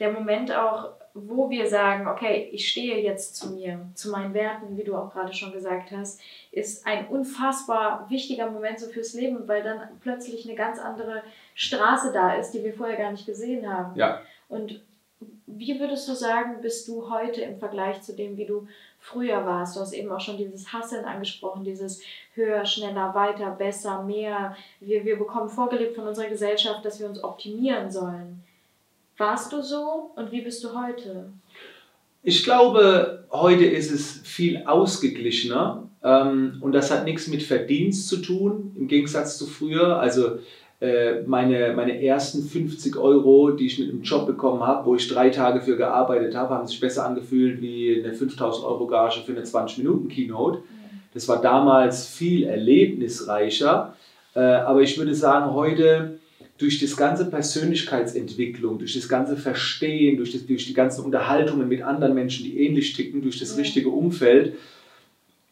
der 0.00 0.12
Moment 0.12 0.52
auch, 0.54 0.90
wo 1.14 1.48
wir 1.48 1.68
sagen, 1.68 2.08
okay, 2.08 2.48
ich 2.52 2.68
stehe 2.68 3.00
jetzt 3.00 3.36
zu 3.36 3.50
mir, 3.50 3.86
zu 3.94 4.10
meinen 4.10 4.34
Werten, 4.34 4.76
wie 4.76 4.82
du 4.82 4.96
auch 4.96 5.12
gerade 5.12 5.32
schon 5.32 5.52
gesagt 5.52 5.92
hast, 5.92 6.20
ist 6.50 6.86
ein 6.86 7.06
unfassbar 7.06 8.06
wichtiger 8.10 8.50
Moment 8.50 8.80
so 8.80 8.88
fürs 8.88 9.14
Leben, 9.14 9.46
weil 9.46 9.62
dann 9.62 9.80
plötzlich 10.00 10.46
eine 10.46 10.56
ganz 10.56 10.78
andere 10.80 11.22
Straße 11.54 12.12
da 12.12 12.34
ist, 12.34 12.50
die 12.50 12.64
wir 12.64 12.74
vorher 12.74 12.96
gar 12.96 13.12
nicht 13.12 13.26
gesehen 13.26 13.72
haben. 13.72 13.96
Ja. 13.96 14.20
Und 14.48 14.82
wie 15.46 15.78
würdest 15.78 16.08
du 16.08 16.14
sagen, 16.14 16.60
bist 16.62 16.88
du 16.88 17.10
heute 17.10 17.42
im 17.42 17.58
Vergleich 17.58 18.02
zu 18.02 18.14
dem, 18.14 18.36
wie 18.36 18.46
du 18.46 18.66
früher 19.04 19.44
warst? 19.44 19.76
Du 19.76 19.80
hast 19.80 19.92
eben 19.92 20.10
auch 20.10 20.20
schon 20.20 20.38
dieses 20.38 20.72
Hasseln 20.72 21.04
angesprochen, 21.04 21.62
dieses 21.62 22.00
höher, 22.34 22.64
schneller, 22.64 23.14
weiter, 23.14 23.50
besser, 23.50 24.02
mehr. 24.02 24.56
Wir, 24.80 25.04
wir 25.04 25.18
bekommen 25.18 25.50
vorgelebt 25.50 25.94
von 25.94 26.08
unserer 26.08 26.28
Gesellschaft, 26.28 26.84
dass 26.84 27.00
wir 27.00 27.08
uns 27.08 27.22
optimieren 27.22 27.90
sollen. 27.90 28.42
Warst 29.18 29.52
du 29.52 29.62
so 29.62 30.10
und 30.16 30.32
wie 30.32 30.40
bist 30.40 30.64
du 30.64 30.74
heute? 30.74 31.30
Ich 32.22 32.44
glaube, 32.44 33.26
heute 33.30 33.66
ist 33.66 33.90
es 33.90 34.20
viel 34.24 34.64
ausgeglichener 34.64 35.86
ähm, 36.02 36.56
und 36.62 36.72
das 36.72 36.90
hat 36.90 37.04
nichts 37.04 37.28
mit 37.28 37.42
Verdienst 37.42 38.08
zu 38.08 38.16
tun, 38.22 38.74
im 38.74 38.88
Gegensatz 38.88 39.36
zu 39.36 39.46
früher. 39.46 40.00
Also 40.00 40.38
meine, 41.26 41.72
meine 41.74 42.02
ersten 42.02 42.42
50 42.42 42.96
Euro, 42.96 43.50
die 43.50 43.66
ich 43.66 43.78
mit 43.78 43.90
einem 43.90 44.02
Job 44.02 44.26
bekommen 44.26 44.66
habe, 44.66 44.86
wo 44.86 44.94
ich 44.94 45.08
drei 45.08 45.30
Tage 45.30 45.60
für 45.60 45.76
gearbeitet 45.76 46.34
habe, 46.34 46.54
haben 46.54 46.66
sich 46.66 46.80
besser 46.80 47.06
angefühlt 47.06 47.60
wie 47.60 48.02
eine 48.02 48.12
5000 48.14 48.66
Euro 48.66 48.86
Gage 48.86 49.20
für 49.24 49.32
eine 49.32 49.42
20-Minuten-Keynote. 49.42 50.60
Das 51.12 51.28
war 51.28 51.40
damals 51.40 52.06
viel 52.06 52.44
erlebnisreicher, 52.44 53.94
äh, 54.34 54.40
aber 54.40 54.82
ich 54.82 54.98
würde 54.98 55.14
sagen, 55.14 55.54
heute 55.54 56.18
durch 56.58 56.80
das 56.80 56.96
ganze 56.96 57.26
Persönlichkeitsentwicklung, 57.26 58.78
durch 58.78 58.94
das 58.94 59.08
ganze 59.08 59.36
Verstehen, 59.36 60.16
durch, 60.16 60.32
das, 60.32 60.46
durch 60.46 60.66
die 60.66 60.74
ganzen 60.74 61.04
Unterhaltungen 61.04 61.68
mit 61.68 61.82
anderen 61.82 62.14
Menschen, 62.14 62.44
die 62.44 62.64
ähnlich 62.64 62.92
ticken, 62.92 63.22
durch 63.22 63.38
das 63.38 63.56
richtige 63.56 63.88
Umfeld, 63.88 64.54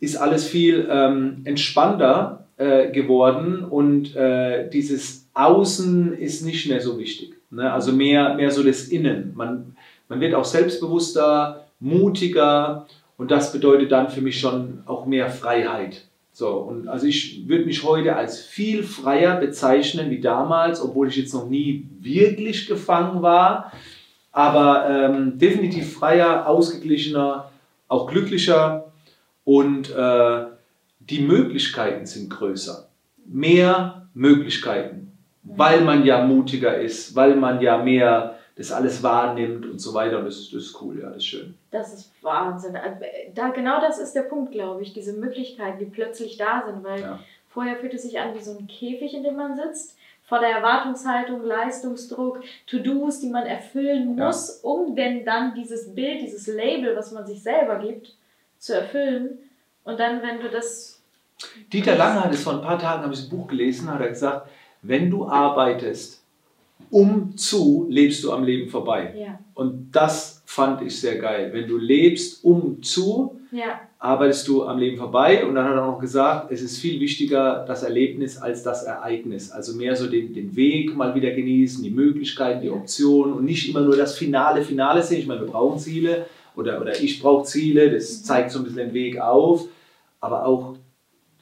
ist 0.00 0.16
alles 0.16 0.46
viel 0.46 0.88
ähm, 0.90 1.42
entspannter 1.44 2.46
äh, 2.56 2.90
geworden. 2.90 3.64
Und 3.64 4.14
äh, 4.14 4.68
dieses 4.70 5.21
Außen 5.34 6.16
ist 6.18 6.44
nicht 6.44 6.68
mehr 6.68 6.80
so 6.80 6.98
wichtig. 6.98 7.34
Ne? 7.50 7.72
Also 7.72 7.92
mehr, 7.92 8.34
mehr 8.34 8.50
so 8.50 8.62
das 8.62 8.84
Innen. 8.88 9.32
Man, 9.34 9.76
man 10.08 10.20
wird 10.20 10.34
auch 10.34 10.44
selbstbewusster, 10.44 11.66
mutiger 11.80 12.86
und 13.16 13.30
das 13.30 13.52
bedeutet 13.52 13.92
dann 13.92 14.10
für 14.10 14.20
mich 14.20 14.40
schon 14.40 14.82
auch 14.86 15.06
mehr 15.06 15.30
Freiheit. 15.30 16.04
So, 16.34 16.48
und 16.48 16.88
also 16.88 17.06
ich 17.06 17.46
würde 17.46 17.66
mich 17.66 17.82
heute 17.82 18.16
als 18.16 18.40
viel 18.40 18.82
freier 18.82 19.36
bezeichnen 19.36 20.10
wie 20.10 20.20
damals, 20.20 20.80
obwohl 20.80 21.08
ich 21.08 21.16
jetzt 21.16 21.34
noch 21.34 21.48
nie 21.48 21.86
wirklich 22.00 22.66
gefangen 22.66 23.20
war. 23.20 23.72
Aber 24.32 24.88
ähm, 24.88 25.38
definitiv 25.38 25.92
freier, 25.92 26.46
ausgeglichener, 26.46 27.50
auch 27.88 28.06
glücklicher 28.06 28.92
und 29.44 29.90
äh, 29.90 30.44
die 31.00 31.20
Möglichkeiten 31.20 32.06
sind 32.06 32.30
größer. 32.30 32.88
Mehr 33.26 34.08
Möglichkeiten 34.14 35.11
weil 35.42 35.82
man 35.82 36.04
ja 36.04 36.24
mutiger 36.24 36.78
ist, 36.78 37.14
weil 37.16 37.34
man 37.34 37.60
ja 37.60 37.78
mehr 37.78 38.38
das 38.56 38.70
alles 38.70 39.02
wahrnimmt 39.02 39.66
und 39.66 39.80
so 39.80 39.94
weiter. 39.94 40.18
Und 40.18 40.26
das 40.26 40.38
ist, 40.38 40.52
das 40.52 40.64
ist 40.64 40.82
cool, 40.82 41.00
ja, 41.00 41.08
das 41.08 41.18
ist 41.18 41.26
schön. 41.26 41.54
Das 41.70 41.92
ist 41.92 42.12
Wahnsinn. 42.22 42.76
Also, 42.76 43.00
da, 43.34 43.48
genau 43.48 43.80
das 43.80 43.98
ist 43.98 44.12
der 44.12 44.22
Punkt, 44.22 44.52
glaube 44.52 44.82
ich, 44.82 44.92
diese 44.92 45.14
Möglichkeiten, 45.14 45.78
die 45.78 45.86
plötzlich 45.86 46.36
da 46.36 46.62
sind, 46.66 46.84
weil 46.84 47.00
ja. 47.00 47.18
vorher 47.48 47.76
fühlt 47.76 47.94
es 47.94 48.02
sich 48.02 48.20
an 48.20 48.34
wie 48.34 48.42
so 48.42 48.56
ein 48.56 48.66
Käfig, 48.66 49.14
in 49.14 49.22
dem 49.22 49.36
man 49.36 49.56
sitzt, 49.56 49.96
vor 50.24 50.38
der 50.38 50.50
Erwartungshaltung, 50.50 51.42
Leistungsdruck, 51.42 52.42
To-Dos, 52.66 53.20
die 53.20 53.28
man 53.28 53.44
erfüllen 53.44 54.16
muss, 54.16 54.60
ja. 54.62 54.68
um 54.68 54.94
denn 54.94 55.24
dann 55.24 55.54
dieses 55.54 55.94
Bild, 55.94 56.22
dieses 56.22 56.46
Label, 56.46 56.94
was 56.96 57.12
man 57.12 57.26
sich 57.26 57.42
selber 57.42 57.78
gibt, 57.78 58.14
zu 58.58 58.74
erfüllen. 58.74 59.38
Und 59.84 59.98
dann, 59.98 60.22
wenn 60.22 60.40
du 60.40 60.48
das... 60.48 61.02
Dieter 61.72 61.96
Lange 61.96 62.22
hat 62.22 62.32
es 62.32 62.44
vor 62.44 62.54
ein 62.54 62.62
paar 62.62 62.78
Tagen, 62.78 63.02
habe 63.02 63.12
ich 63.12 63.24
ein 63.24 63.30
Buch 63.30 63.48
gelesen, 63.48 63.90
hat 63.90 64.00
er 64.00 64.08
gesagt, 64.08 64.48
wenn 64.82 65.10
du 65.10 65.26
arbeitest, 65.26 66.22
um 66.90 67.36
zu, 67.36 67.86
lebst 67.88 68.22
du 68.22 68.32
am 68.32 68.44
Leben 68.44 68.68
vorbei. 68.68 69.14
Ja. 69.16 69.38
Und 69.54 69.92
das 69.92 70.42
fand 70.44 70.82
ich 70.82 71.00
sehr 71.00 71.16
geil. 71.16 71.50
Wenn 71.52 71.66
du 71.66 71.78
lebst, 71.78 72.44
um 72.44 72.82
zu, 72.82 73.40
ja. 73.50 73.80
arbeitest 73.98 74.46
du 74.48 74.64
am 74.64 74.78
Leben 74.78 74.98
vorbei. 74.98 75.46
Und 75.46 75.54
dann 75.54 75.64
hat 75.64 75.76
er 75.76 75.86
noch 75.86 75.98
gesagt, 75.98 76.50
es 76.50 76.60
ist 76.60 76.78
viel 76.78 77.00
wichtiger 77.00 77.64
das 77.66 77.82
Erlebnis 77.82 78.36
als 78.36 78.62
das 78.62 78.82
Ereignis. 78.82 79.50
Also 79.50 79.74
mehr 79.76 79.96
so 79.96 80.06
den, 80.08 80.34
den 80.34 80.54
Weg 80.54 80.94
mal 80.94 81.14
wieder 81.14 81.30
genießen, 81.30 81.82
die 81.82 81.90
Möglichkeiten, 81.90 82.60
die 82.60 82.70
Optionen 82.70 83.32
und 83.34 83.44
nicht 83.44 83.68
immer 83.68 83.80
nur 83.80 83.96
das 83.96 84.18
Finale, 84.18 84.62
Finale 84.62 85.02
sehen. 85.02 85.20
Ich 85.20 85.26
meine, 85.26 85.40
wir 85.40 85.48
brauchen 85.48 85.78
Ziele 85.78 86.26
oder, 86.56 86.80
oder 86.80 87.00
ich 87.00 87.22
brauche 87.22 87.46
Ziele, 87.46 87.90
das 87.90 88.18
mhm. 88.18 88.24
zeigt 88.24 88.50
so 88.50 88.58
ein 88.58 88.64
bisschen 88.64 88.88
den 88.88 88.94
Weg 88.94 89.18
auf. 89.18 89.66
Aber 90.20 90.44
auch 90.44 90.76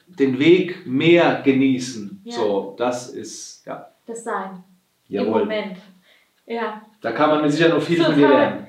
den 0.07 0.39
Weg 0.39 0.85
mehr 0.85 1.41
genießen. 1.43 2.10
Ja. 2.23 2.33
So, 2.33 2.75
das 2.77 3.09
ist, 3.09 3.65
ja. 3.65 3.87
Das 4.05 4.23
Sein. 4.23 4.63
Jawohl. 5.07 5.41
Im 5.41 5.47
Moment. 5.47 5.77
Ja. 6.45 6.81
Da 7.01 7.11
kann 7.11 7.29
man 7.29 7.49
sicher 7.49 7.69
noch 7.69 7.81
viel 7.81 7.97
Total. 7.97 8.11
von 8.11 8.21
dir 8.21 8.29
lernen. 8.29 8.67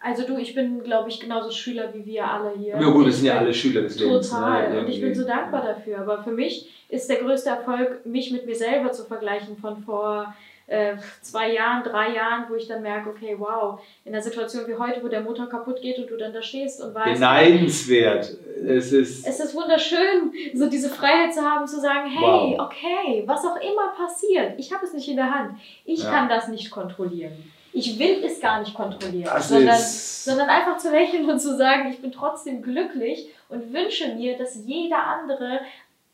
Also 0.00 0.26
du, 0.26 0.38
ich 0.38 0.54
bin, 0.54 0.82
glaube 0.82 1.08
ich, 1.08 1.20
genauso 1.20 1.50
Schüler 1.50 1.92
wie 1.94 2.04
wir 2.04 2.28
alle 2.28 2.52
hier. 2.56 2.80
Ja 2.80 2.90
gut, 2.90 3.06
wir 3.06 3.12
sind 3.12 3.26
ja 3.26 3.38
alle 3.38 3.52
Schüler 3.52 3.82
des 3.82 3.98
Lebens. 3.98 4.32
Ne? 4.32 4.38
Total. 4.38 4.72
Ne? 4.72 4.80
Und 4.80 4.88
ich 4.88 5.00
bin 5.00 5.14
so 5.14 5.26
dankbar 5.26 5.62
dafür. 5.62 5.98
Aber 5.98 6.22
für 6.22 6.30
mich 6.30 6.70
ist 6.88 7.08
der 7.08 7.18
größte 7.18 7.50
Erfolg, 7.50 8.04
mich 8.06 8.30
mit 8.30 8.46
mir 8.46 8.54
selber 8.54 8.92
zu 8.92 9.04
vergleichen 9.04 9.56
von 9.56 9.82
vor 9.82 10.34
äh, 10.66 10.94
zwei 11.20 11.52
Jahren, 11.52 11.82
drei 11.82 12.14
Jahren, 12.14 12.46
wo 12.48 12.54
ich 12.54 12.66
dann 12.66 12.82
merke, 12.82 13.10
okay, 13.10 13.36
wow, 13.38 13.80
in 14.04 14.14
einer 14.14 14.22
Situation 14.22 14.66
wie 14.66 14.74
heute, 14.74 15.02
wo 15.02 15.08
der 15.08 15.20
Motor 15.20 15.48
kaputt 15.48 15.80
geht 15.82 15.98
und 15.98 16.10
du 16.10 16.16
dann 16.16 16.32
da 16.32 16.40
stehst 16.40 16.80
und 16.80 16.94
weißt. 16.94 17.14
Beneidenswert. 17.14 18.36
Es 18.66 18.92
ist. 18.92 19.26
Es 19.26 19.40
ist 19.40 19.54
wunderschön, 19.54 20.32
so 20.54 20.68
diese 20.68 20.88
Freiheit 20.88 21.34
zu 21.34 21.42
haben, 21.42 21.66
zu 21.66 21.80
sagen, 21.80 22.08
hey, 22.08 22.56
wow. 22.56 22.60
okay, 22.60 23.22
was 23.26 23.44
auch 23.44 23.56
immer 23.56 23.92
passiert, 23.96 24.58
ich 24.58 24.72
habe 24.72 24.84
es 24.84 24.92
nicht 24.92 25.08
in 25.08 25.16
der 25.16 25.30
Hand. 25.30 25.58
Ich 25.84 26.02
ja. 26.02 26.10
kann 26.10 26.28
das 26.28 26.48
nicht 26.48 26.70
kontrollieren. 26.70 27.32
Ich 27.74 27.98
will 27.98 28.22
es 28.22 28.38
gar 28.38 28.60
nicht 28.60 28.74
kontrollieren, 28.74 29.30
sondern, 29.40 29.78
sondern 29.78 30.50
einfach 30.50 30.76
zu 30.76 30.90
lächeln 30.90 31.28
und 31.28 31.40
zu 31.40 31.56
sagen, 31.56 31.90
ich 31.90 32.00
bin 32.00 32.12
trotzdem 32.12 32.60
glücklich 32.60 33.30
und 33.48 33.72
wünsche 33.72 34.14
mir, 34.14 34.36
dass 34.36 34.56
jeder 34.66 35.06
andere 35.06 35.60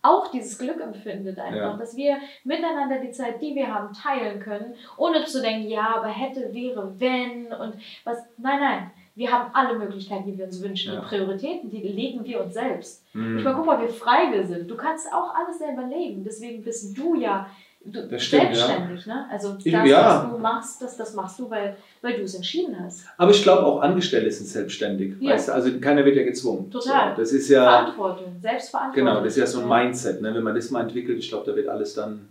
auch 0.02 0.30
dieses 0.30 0.58
Glück 0.58 0.80
empfindet 0.80 1.38
einfach, 1.38 1.72
ja. 1.72 1.76
dass 1.76 1.96
wir 1.96 2.18
miteinander 2.44 2.98
die 2.98 3.11
Zeit, 3.11 3.42
die 3.42 3.54
wir 3.54 3.72
haben, 3.72 3.92
teilen 3.92 4.40
können, 4.40 4.74
ohne 4.96 5.24
zu 5.24 5.42
denken, 5.42 5.68
ja, 5.68 5.96
aber 5.96 6.08
hätte, 6.08 6.52
wäre, 6.54 6.92
wenn 6.98 7.52
und 7.52 7.74
was. 8.04 8.18
Nein, 8.37 8.61
nein. 8.61 8.90
Wir 9.16 9.32
haben 9.32 9.50
alle 9.52 9.76
Möglichkeiten, 9.76 10.26
die 10.26 10.38
wir 10.38 10.44
uns 10.44 10.62
wünschen. 10.62 10.94
Ja. 10.94 11.00
Die 11.00 11.06
Prioritäten, 11.06 11.68
die 11.68 11.80
legen 11.80 12.24
wir 12.24 12.44
uns 12.44 12.54
selbst. 12.54 13.04
Mhm. 13.14 13.38
Ich 13.38 13.44
meine, 13.44 13.56
guck 13.56 13.66
mal, 13.66 13.82
wie 13.82 13.92
frei 13.92 14.30
wir 14.30 14.46
sind. 14.46 14.70
Du 14.70 14.76
kannst 14.76 15.12
auch 15.12 15.34
alles 15.34 15.58
selber 15.58 15.82
leben. 15.82 16.22
Deswegen 16.22 16.62
bist 16.62 16.96
du 16.96 17.16
ja 17.16 17.48
Du, 17.84 18.06
das 18.06 18.22
stimmt, 18.24 18.54
selbstständig, 18.54 19.06
ja. 19.06 19.14
ne? 19.14 19.26
Also 19.30 19.52
das, 19.54 19.64
ja. 19.64 20.24
was 20.24 20.30
du 20.30 20.38
machst, 20.38 20.82
das, 20.82 20.96
das 20.96 21.14
machst 21.14 21.38
du, 21.38 21.48
weil, 21.48 21.76
weil 22.02 22.16
du 22.16 22.22
es 22.22 22.34
entschieden 22.34 22.76
hast. 22.78 23.06
Aber 23.16 23.30
ich 23.30 23.42
glaube 23.42 23.64
auch 23.64 23.80
Angestellte 23.80 24.30
sind 24.30 24.46
selbstständig. 24.46 25.14
Ja. 25.20 25.32
Weißt 25.32 25.48
du? 25.48 25.52
Also 25.52 25.78
keiner 25.80 26.04
wird 26.04 26.16
ja 26.16 26.24
gezwungen. 26.24 26.70
Total. 26.70 27.14
So, 27.14 27.22
das 27.22 27.32
ist 27.32 27.48
ja, 27.48 27.62
Verantwortung, 27.62 28.36
Selbstverantwortung. 28.40 29.06
Genau, 29.06 29.24
das 29.24 29.34
ist 29.34 29.38
ja 29.38 29.46
so 29.46 29.60
ein 29.60 29.68
Mindset. 29.68 30.20
Ne? 30.20 30.34
Wenn 30.34 30.42
man 30.42 30.54
das 30.54 30.70
mal 30.70 30.82
entwickelt, 30.82 31.18
ich 31.18 31.28
glaube, 31.28 31.50
da 31.50 31.56
wird 31.56 31.68
alles 31.68 31.94
dann 31.94 32.28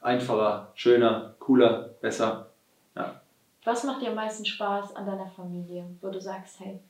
einfacher, 0.00 0.72
schöner, 0.74 1.34
cooler, 1.38 1.90
besser. 2.00 2.48
Ja. 2.96 3.20
Was 3.64 3.84
macht 3.84 4.02
dir 4.02 4.08
am 4.08 4.16
meisten 4.16 4.44
Spaß 4.44 4.96
an 4.96 5.06
deiner 5.06 5.26
Familie, 5.26 5.84
wo 6.00 6.08
du 6.08 6.20
sagst, 6.20 6.60
hey, 6.60 6.80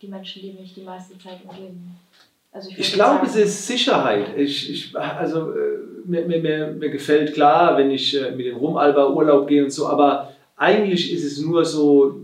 die 0.00 0.08
Menschen, 0.08 0.42
die 0.42 0.52
mich 0.52 0.74
die 0.74 0.82
meiste 0.82 1.18
Zeit 1.18 1.40
umgeben? 1.44 1.98
Also 2.52 2.70
ich, 2.70 2.78
ich 2.78 2.92
glaube, 2.94 3.26
es 3.26 3.36
ist 3.36 3.66
Sicherheit. 3.66 4.36
Ich, 4.36 4.70
ich, 4.70 4.96
also 4.96 5.52
äh, 5.52 5.78
mir, 6.04 6.26
mir, 6.26 6.68
mir, 6.72 6.90
gefällt 6.90 7.34
klar, 7.34 7.76
wenn 7.76 7.90
ich 7.90 8.20
äh, 8.20 8.30
mit 8.30 8.46
dem 8.46 8.56
Rumalber 8.56 9.14
Urlaub 9.14 9.46
gehe 9.46 9.64
und 9.64 9.70
so, 9.70 9.86
aber 9.88 10.32
eigentlich 10.56 11.12
ist 11.12 11.24
es 11.24 11.40
nur 11.40 11.64
so 11.64 12.16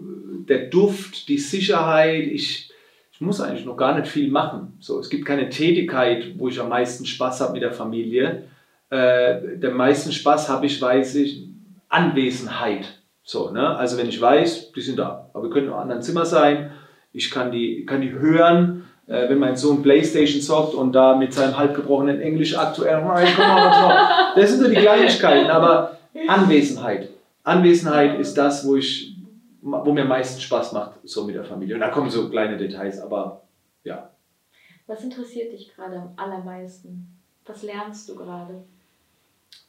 der 0.48 0.66
Duft, 0.66 1.28
die 1.28 1.38
Sicherheit. 1.38 2.26
Ich, 2.26 2.70
ich 3.12 3.20
muss 3.20 3.40
eigentlich 3.40 3.66
noch 3.66 3.76
gar 3.76 3.98
nicht 3.98 4.10
viel 4.10 4.30
machen. 4.30 4.76
So, 4.80 4.98
es 4.98 5.10
gibt 5.10 5.26
keine 5.26 5.48
Tätigkeit, 5.48 6.38
wo 6.38 6.48
ich 6.48 6.60
am 6.60 6.68
meisten 6.68 7.04
Spaß 7.04 7.40
habe 7.40 7.52
mit 7.52 7.62
der 7.62 7.72
Familie. 7.72 8.44
Äh, 8.90 9.58
den 9.58 9.74
meisten 9.74 10.12
Spaß 10.12 10.48
habe 10.48 10.66
ich, 10.66 10.80
weiß 10.80 11.16
ich, 11.16 11.48
Anwesenheit. 11.88 13.02
So, 13.22 13.50
ne? 13.50 13.76
Also 13.76 13.98
wenn 13.98 14.08
ich 14.08 14.20
weiß, 14.20 14.72
die 14.72 14.80
sind 14.80 14.98
da, 14.98 15.30
aber 15.32 15.44
wir 15.44 15.50
können 15.50 15.68
im 15.68 15.74
anderen 15.74 16.02
Zimmer 16.02 16.24
sein, 16.24 16.72
ich 17.12 17.30
kann 17.30 17.52
die, 17.52 17.84
kann 17.86 18.00
die 18.00 18.12
hören, 18.12 18.81
äh, 19.06 19.28
wenn 19.28 19.38
mein 19.38 19.56
Sohn 19.56 19.82
Playstation 19.82 20.40
zockt 20.40 20.74
und 20.74 20.92
da 20.92 21.16
mit 21.16 21.32
seinem 21.32 21.56
halbgebrochenen 21.56 22.20
Englisch 22.20 22.56
aktuell, 22.56 23.02
das 24.36 24.50
sind 24.50 24.62
so 24.62 24.68
die 24.68 24.76
Kleinigkeiten, 24.76 25.50
aber 25.50 25.98
Anwesenheit. 26.28 27.08
Anwesenheit 27.42 28.20
ist 28.20 28.34
das, 28.34 28.66
wo 28.66 28.76
ich, 28.76 29.16
wo 29.60 29.92
mir 29.92 30.02
am 30.02 30.08
meisten 30.08 30.40
Spaß 30.40 30.72
macht, 30.72 30.92
so 31.04 31.24
mit 31.24 31.34
der 31.34 31.44
Familie. 31.44 31.74
Und 31.74 31.80
da 31.80 31.88
kommen 31.88 32.10
so 32.10 32.28
kleine 32.28 32.56
Details, 32.56 33.00
aber 33.00 33.42
ja. 33.84 34.10
Was 34.86 35.02
interessiert 35.02 35.52
dich 35.52 35.74
gerade 35.74 35.96
am 35.96 36.12
allermeisten? 36.16 37.18
Was 37.46 37.62
lernst 37.62 38.08
du 38.08 38.14
gerade? 38.14 38.62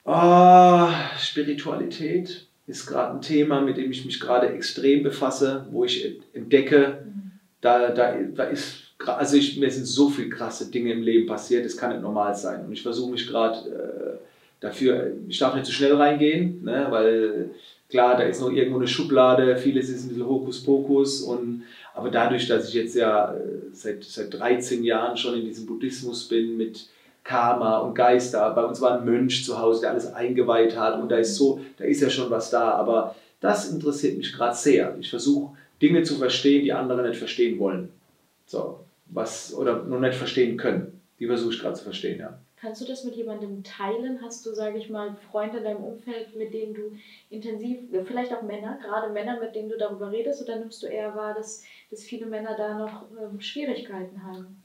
Oh, 0.05 0.89
Spiritualität 1.17 2.47
ist 2.67 2.85
gerade 2.85 3.15
ein 3.15 3.21
Thema, 3.21 3.61
mit 3.61 3.77
dem 3.77 3.91
ich 3.91 4.05
mich 4.05 4.19
gerade 4.19 4.49
extrem 4.49 5.03
befasse, 5.03 5.65
wo 5.71 5.85
ich 5.85 6.21
entdecke, 6.33 7.05
mhm. 7.05 7.31
da, 7.61 7.89
da, 7.89 8.13
da 8.13 8.43
ist 8.43 8.82
also 9.05 9.37
ich, 9.37 9.57
mir 9.57 9.69
sind 9.69 9.85
so 9.85 10.09
viele 10.09 10.29
krasse 10.29 10.71
Dinge 10.71 10.91
im 10.91 11.03
Leben 11.03 11.27
passiert, 11.27 11.65
das 11.65 11.77
kann 11.77 11.91
nicht 11.91 12.01
normal 12.01 12.35
sein. 12.35 12.65
Und 12.65 12.73
ich 12.73 12.81
versuche 12.81 13.11
mich 13.11 13.27
gerade 13.27 13.69
äh, 13.69 14.17
dafür, 14.59 15.11
ich 15.27 15.37
darf 15.39 15.55
nicht 15.55 15.65
zu 15.65 15.71
schnell 15.71 15.95
reingehen, 15.95 16.63
ne, 16.63 16.87
weil 16.89 17.49
klar, 17.89 18.17
da 18.17 18.23
ist 18.23 18.41
noch 18.41 18.51
irgendwo 18.51 18.77
eine 18.77 18.87
Schublade, 18.87 19.57
vieles 19.57 19.89
ist 19.89 20.05
ein 20.05 20.09
bisschen 20.09 20.27
Hokuspokus. 20.27 21.21
Und, 21.21 21.63
aber 21.93 22.09
dadurch, 22.09 22.47
dass 22.47 22.69
ich 22.69 22.73
jetzt 22.73 22.95
ja 22.95 23.33
äh, 23.33 23.39
seit, 23.73 24.03
seit 24.03 24.33
13 24.33 24.83
Jahren 24.83 25.17
schon 25.17 25.35
in 25.35 25.45
diesem 25.45 25.65
Buddhismus 25.65 26.27
bin 26.27 26.57
mit 26.57 26.87
Karma 27.23 27.77
und 27.79 27.95
Geister, 27.95 28.49
bei 28.51 28.63
uns 28.65 28.81
war 28.81 28.99
ein 28.99 29.05
Mönch 29.05 29.45
zu 29.45 29.59
Hause, 29.59 29.81
der 29.81 29.91
alles 29.91 30.13
eingeweiht 30.13 30.77
hat 30.77 31.01
und 31.01 31.09
da 31.09 31.17
ist 31.17 31.35
so, 31.35 31.61
da 31.77 31.85
ist 31.85 32.01
ja 32.01 32.09
schon 32.09 32.29
was 32.29 32.49
da, 32.49 32.71
aber 32.71 33.15
das 33.39 33.69
interessiert 33.71 34.17
mich 34.17 34.33
gerade 34.33 34.55
sehr. 34.55 34.97
Ich 34.99 35.09
versuche 35.09 35.55
Dinge 35.81 36.03
zu 36.03 36.15
verstehen, 36.15 36.63
die 36.63 36.73
andere 36.73 37.07
nicht 37.07 37.17
verstehen 37.17 37.59
wollen. 37.59 37.89
So, 38.45 38.79
was 39.13 39.53
oder 39.53 39.83
noch 39.83 39.99
nicht 39.99 40.15
verstehen 40.15 40.57
können. 40.57 41.01
Die 41.19 41.27
versuche 41.27 41.53
ich 41.53 41.59
gerade 41.59 41.75
zu 41.75 41.83
verstehen, 41.83 42.19
ja. 42.19 42.37
Kannst 42.63 42.81
du 42.81 42.85
das 42.85 43.03
mit 43.03 43.15
jemandem 43.17 43.61
teilen? 43.61 44.19
Hast 44.21 44.45
du, 44.45 44.53
sage 44.53 44.77
ich 44.77 44.89
mal, 44.89 45.17
Freunde 45.29 45.57
in 45.57 45.65
deinem 45.65 45.83
Umfeld, 45.83 46.33
mit 46.37 46.53
denen 46.53 46.73
du 46.73 46.93
intensiv, 47.29 47.79
vielleicht 48.05 48.33
auch 48.33 48.41
Männer, 48.41 48.79
gerade 48.81 49.11
Männer, 49.11 49.37
mit 49.37 49.53
denen 49.53 49.67
du 49.67 49.77
darüber 49.77 50.09
redest, 50.09 50.41
oder 50.41 50.57
nimmst 50.57 50.81
du 50.81 50.87
eher 50.87 51.13
wahr, 51.13 51.33
dass, 51.33 51.63
dass 51.91 52.03
viele 52.03 52.25
Männer 52.25 52.55
da 52.57 52.77
noch 52.77 53.03
ähm, 53.21 53.41
Schwierigkeiten 53.41 54.23
haben? 54.23 54.63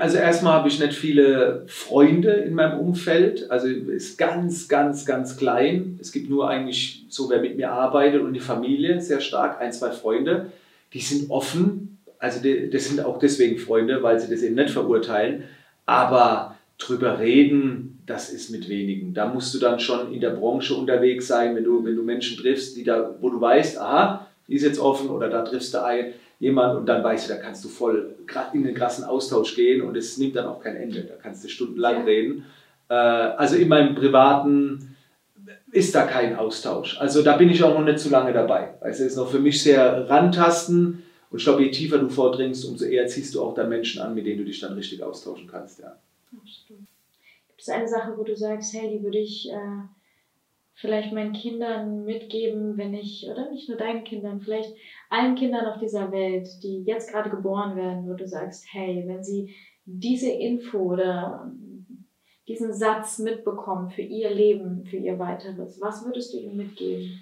Also 0.00 0.18
erstmal 0.18 0.54
habe 0.54 0.68
ich 0.68 0.80
nicht 0.80 0.94
viele 0.94 1.62
Freunde 1.68 2.32
in 2.32 2.54
meinem 2.54 2.80
Umfeld, 2.80 3.48
also 3.48 3.68
ist 3.68 4.18
ganz, 4.18 4.66
ganz, 4.66 5.06
ganz 5.06 5.36
klein. 5.36 5.96
Es 6.00 6.10
gibt 6.10 6.28
nur 6.28 6.50
eigentlich 6.50 7.04
so, 7.08 7.30
wer 7.30 7.40
mit 7.40 7.56
mir 7.56 7.70
arbeitet 7.70 8.20
und 8.22 8.34
die 8.34 8.40
Familie 8.40 9.00
sehr 9.00 9.20
stark, 9.20 9.60
ein, 9.60 9.72
zwei 9.72 9.92
Freunde. 9.92 10.50
Die 10.92 11.00
sind 11.00 11.30
offen, 11.30 11.87
also 12.18 12.40
die, 12.40 12.70
das 12.70 12.86
sind 12.86 13.04
auch 13.04 13.18
deswegen 13.18 13.58
Freunde, 13.58 14.02
weil 14.02 14.18
sie 14.18 14.30
das 14.30 14.42
eben 14.42 14.54
nicht 14.54 14.70
verurteilen. 14.70 15.44
Aber 15.86 16.56
drüber 16.78 17.18
reden, 17.18 18.00
das 18.06 18.30
ist 18.30 18.50
mit 18.50 18.68
wenigen. 18.68 19.14
Da 19.14 19.26
musst 19.26 19.54
du 19.54 19.58
dann 19.58 19.80
schon 19.80 20.12
in 20.12 20.20
der 20.20 20.30
Branche 20.30 20.74
unterwegs 20.74 21.26
sein, 21.26 21.54
wenn 21.56 21.64
du, 21.64 21.84
wenn 21.84 21.96
du 21.96 22.02
Menschen 22.02 22.38
triffst, 22.38 22.76
die 22.76 22.84
da, 22.84 23.14
wo 23.20 23.30
du 23.30 23.40
weißt, 23.40 23.78
aha, 23.78 24.26
die 24.46 24.54
ist 24.54 24.62
jetzt 24.62 24.78
offen 24.78 25.10
oder 25.10 25.28
da 25.28 25.42
triffst 25.42 25.74
du 25.74 25.84
ein, 25.84 26.14
jemand 26.38 26.78
und 26.78 26.86
dann 26.86 27.02
weißt 27.02 27.28
du, 27.28 27.34
da 27.34 27.40
kannst 27.40 27.64
du 27.64 27.68
voll 27.68 28.14
in 28.52 28.64
den 28.64 28.74
krassen 28.74 29.04
Austausch 29.04 29.54
gehen 29.56 29.82
und 29.82 29.96
es 29.96 30.16
nimmt 30.18 30.36
dann 30.36 30.46
auch 30.46 30.62
kein 30.62 30.76
Ende. 30.76 31.02
Da 31.02 31.14
kannst 31.20 31.44
du 31.44 31.48
stundenlang 31.48 31.98
ja. 31.98 32.04
reden. 32.04 32.44
Äh, 32.88 32.94
also 32.94 33.56
in 33.56 33.68
meinem 33.68 33.94
privaten 33.94 34.96
ist 35.72 35.94
da 35.94 36.02
kein 36.02 36.36
Austausch. 36.36 36.98
Also 36.98 37.22
da 37.22 37.36
bin 37.36 37.50
ich 37.50 37.62
auch 37.62 37.74
noch 37.74 37.84
nicht 37.84 37.98
zu 37.98 38.08
lange 38.08 38.32
dabei. 38.32 38.74
Also 38.80 39.04
es 39.04 39.12
ist 39.12 39.16
noch 39.16 39.30
für 39.30 39.40
mich 39.40 39.62
sehr 39.62 40.08
rantasten 40.08 41.02
und 41.30 41.38
ich 41.38 41.44
glaube, 41.44 41.62
je 41.62 41.70
tiefer 41.70 41.98
du 41.98 42.08
vordringst, 42.08 42.64
umso 42.64 42.86
eher 42.86 43.06
ziehst 43.06 43.34
du 43.34 43.42
auch 43.42 43.54
dann 43.54 43.68
Menschen 43.68 44.00
an, 44.00 44.14
mit 44.14 44.26
denen 44.26 44.38
du 44.38 44.44
dich 44.44 44.60
dann 44.60 44.72
richtig 44.72 45.02
austauschen 45.02 45.46
kannst. 45.46 45.80
Ja. 45.80 45.98
Gibt 46.32 47.60
es 47.60 47.68
eine 47.68 47.88
Sache, 47.88 48.16
wo 48.16 48.22
du 48.22 48.36
sagst, 48.36 48.72
hey, 48.74 48.88
die 48.90 49.02
würde 49.02 49.18
ich 49.18 49.50
äh, 49.50 49.82
vielleicht 50.74 51.12
meinen 51.12 51.32
Kindern 51.32 52.04
mitgeben, 52.04 52.78
wenn 52.78 52.94
ich, 52.94 53.28
oder 53.28 53.50
nicht 53.50 53.68
nur 53.68 53.76
deinen 53.76 54.04
Kindern, 54.04 54.40
vielleicht 54.40 54.74
allen 55.10 55.34
Kindern 55.34 55.66
auf 55.66 55.78
dieser 55.78 56.12
Welt, 56.12 56.48
die 56.62 56.84
jetzt 56.84 57.10
gerade 57.10 57.30
geboren 57.30 57.76
werden, 57.76 58.08
wo 58.08 58.14
du 58.14 58.26
sagst, 58.26 58.64
hey, 58.70 59.02
wenn 59.06 59.22
sie 59.22 59.54
diese 59.84 60.30
Info 60.30 60.78
oder 60.78 61.52
diesen 62.46 62.72
Satz 62.72 63.18
mitbekommen 63.18 63.90
für 63.90 64.02
ihr 64.02 64.30
Leben, 64.30 64.86
für 64.86 64.96
ihr 64.96 65.18
weiteres, 65.18 65.80
was 65.80 66.04
würdest 66.04 66.32
du 66.32 66.38
ihnen 66.38 66.56
mitgeben? 66.56 67.20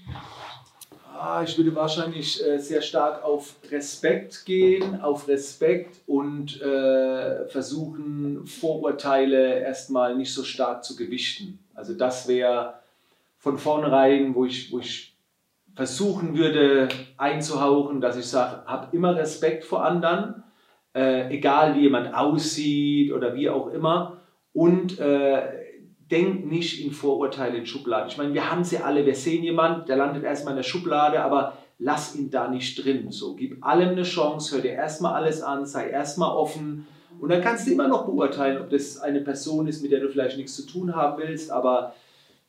Ah, 1.18 1.42
ich 1.42 1.56
würde 1.56 1.74
wahrscheinlich 1.74 2.44
äh, 2.44 2.58
sehr 2.58 2.82
stark 2.82 3.24
auf 3.24 3.56
Respekt 3.70 4.44
gehen, 4.44 5.00
auf 5.00 5.28
Respekt 5.28 6.00
und 6.06 6.60
äh, 6.60 7.46
versuchen, 7.48 8.46
Vorurteile 8.46 9.60
erstmal 9.60 10.14
nicht 10.14 10.34
so 10.34 10.44
stark 10.44 10.84
zu 10.84 10.94
gewichten. 10.94 11.58
Also 11.74 11.94
das 11.94 12.28
wäre 12.28 12.74
von 13.38 13.56
vornherein, 13.56 14.34
wo 14.34 14.44
ich, 14.44 14.70
wo 14.72 14.78
ich 14.78 15.16
versuchen 15.74 16.36
würde 16.36 16.88
einzuhauchen, 17.16 18.00
dass 18.00 18.16
ich 18.16 18.26
sage, 18.26 18.64
hab 18.66 18.92
immer 18.92 19.16
Respekt 19.16 19.64
vor 19.64 19.84
anderen, 19.84 20.42
äh, 20.94 21.34
egal 21.34 21.76
wie 21.76 21.82
jemand 21.82 22.14
aussieht 22.14 23.12
oder 23.12 23.34
wie 23.34 23.48
auch 23.48 23.68
immer. 23.68 24.18
Und 24.52 24.98
äh, 24.98 25.55
denk 26.10 26.46
nicht 26.46 26.84
in 26.84 26.92
Vorurteile, 26.92 27.58
in 27.58 27.66
Schubladen. 27.66 28.08
Ich 28.08 28.16
meine, 28.16 28.34
wir 28.34 28.50
haben 28.50 28.64
sie 28.64 28.78
alle, 28.78 29.04
wir 29.06 29.14
sehen 29.14 29.42
jemanden, 29.42 29.86
der 29.86 29.96
landet 29.96 30.24
erstmal 30.24 30.52
in 30.52 30.58
der 30.58 30.62
Schublade, 30.62 31.22
aber 31.22 31.58
lass 31.78 32.14
ihn 32.14 32.30
da 32.30 32.48
nicht 32.48 32.84
drin. 32.84 33.10
So, 33.10 33.34
gib 33.34 33.64
allem 33.64 33.90
eine 33.90 34.04
Chance, 34.04 34.54
hör 34.54 34.62
dir 34.62 34.72
erstmal 34.72 35.14
alles 35.14 35.42
an, 35.42 35.66
sei 35.66 35.90
erstmal 35.90 36.30
offen 36.30 36.86
und 37.20 37.30
dann 37.30 37.42
kannst 37.42 37.66
du 37.66 37.72
immer 37.72 37.88
noch 37.88 38.06
beurteilen, 38.06 38.60
ob 38.60 38.70
das 38.70 38.98
eine 38.98 39.20
Person 39.20 39.66
ist, 39.66 39.82
mit 39.82 39.92
der 39.92 40.00
du 40.00 40.08
vielleicht 40.08 40.36
nichts 40.36 40.56
zu 40.56 40.66
tun 40.66 40.94
haben 40.94 41.20
willst, 41.22 41.50
aber 41.50 41.94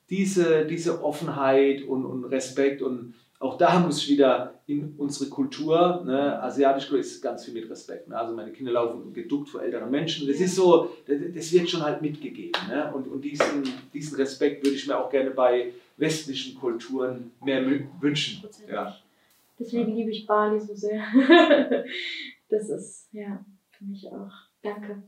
diese, 0.09 0.65
diese 0.65 1.03
Offenheit 1.03 1.83
und, 1.83 2.05
und 2.05 2.25
Respekt 2.25 2.81
und 2.81 3.13
auch 3.39 3.57
da 3.57 3.79
muss 3.79 4.01
ich 4.01 4.09
wieder 4.09 4.55
in 4.65 4.95
unsere 4.97 5.29
Kultur, 5.29 6.03
ne, 6.05 6.41
asiatisch 6.41 6.91
ist 6.91 7.21
ganz 7.21 7.45
viel 7.45 7.53
mit 7.53 7.69
Respekt. 7.69 8.07
Ne? 8.07 8.17
Also 8.17 8.33
meine 8.33 8.51
Kinder 8.51 8.71
laufen 8.71 9.13
geduckt 9.13 9.49
vor 9.49 9.61
älteren 9.61 9.91
Menschen. 9.91 10.27
Das 10.27 10.39
ist 10.39 10.55
so, 10.55 10.91
das 11.05 11.51
wird 11.51 11.69
schon 11.69 11.83
halt 11.83 12.01
mitgegeben. 12.01 12.59
Ne? 12.67 12.91
Und, 12.93 13.07
und 13.07 13.21
diesen, 13.21 13.63
diesen 13.93 14.17
Respekt 14.17 14.65
würde 14.65 14.75
ich 14.75 14.87
mir 14.87 14.97
auch 14.97 15.09
gerne 15.09 15.31
bei 15.31 15.71
westlichen 15.97 16.59
Kulturen 16.59 17.31
mehr 17.43 17.63
wünschen. 17.99 18.43
Ja. 18.67 18.97
Deswegen 19.59 19.95
liebe 19.95 20.11
ich 20.11 20.25
Bali 20.25 20.59
so 20.59 20.73
sehr. 20.73 21.03
das 22.49 22.69
ist 22.69 23.07
ja 23.11 23.43
für 23.71 23.85
mich 23.85 24.07
auch. 24.07 24.31
Danke. 24.63 25.03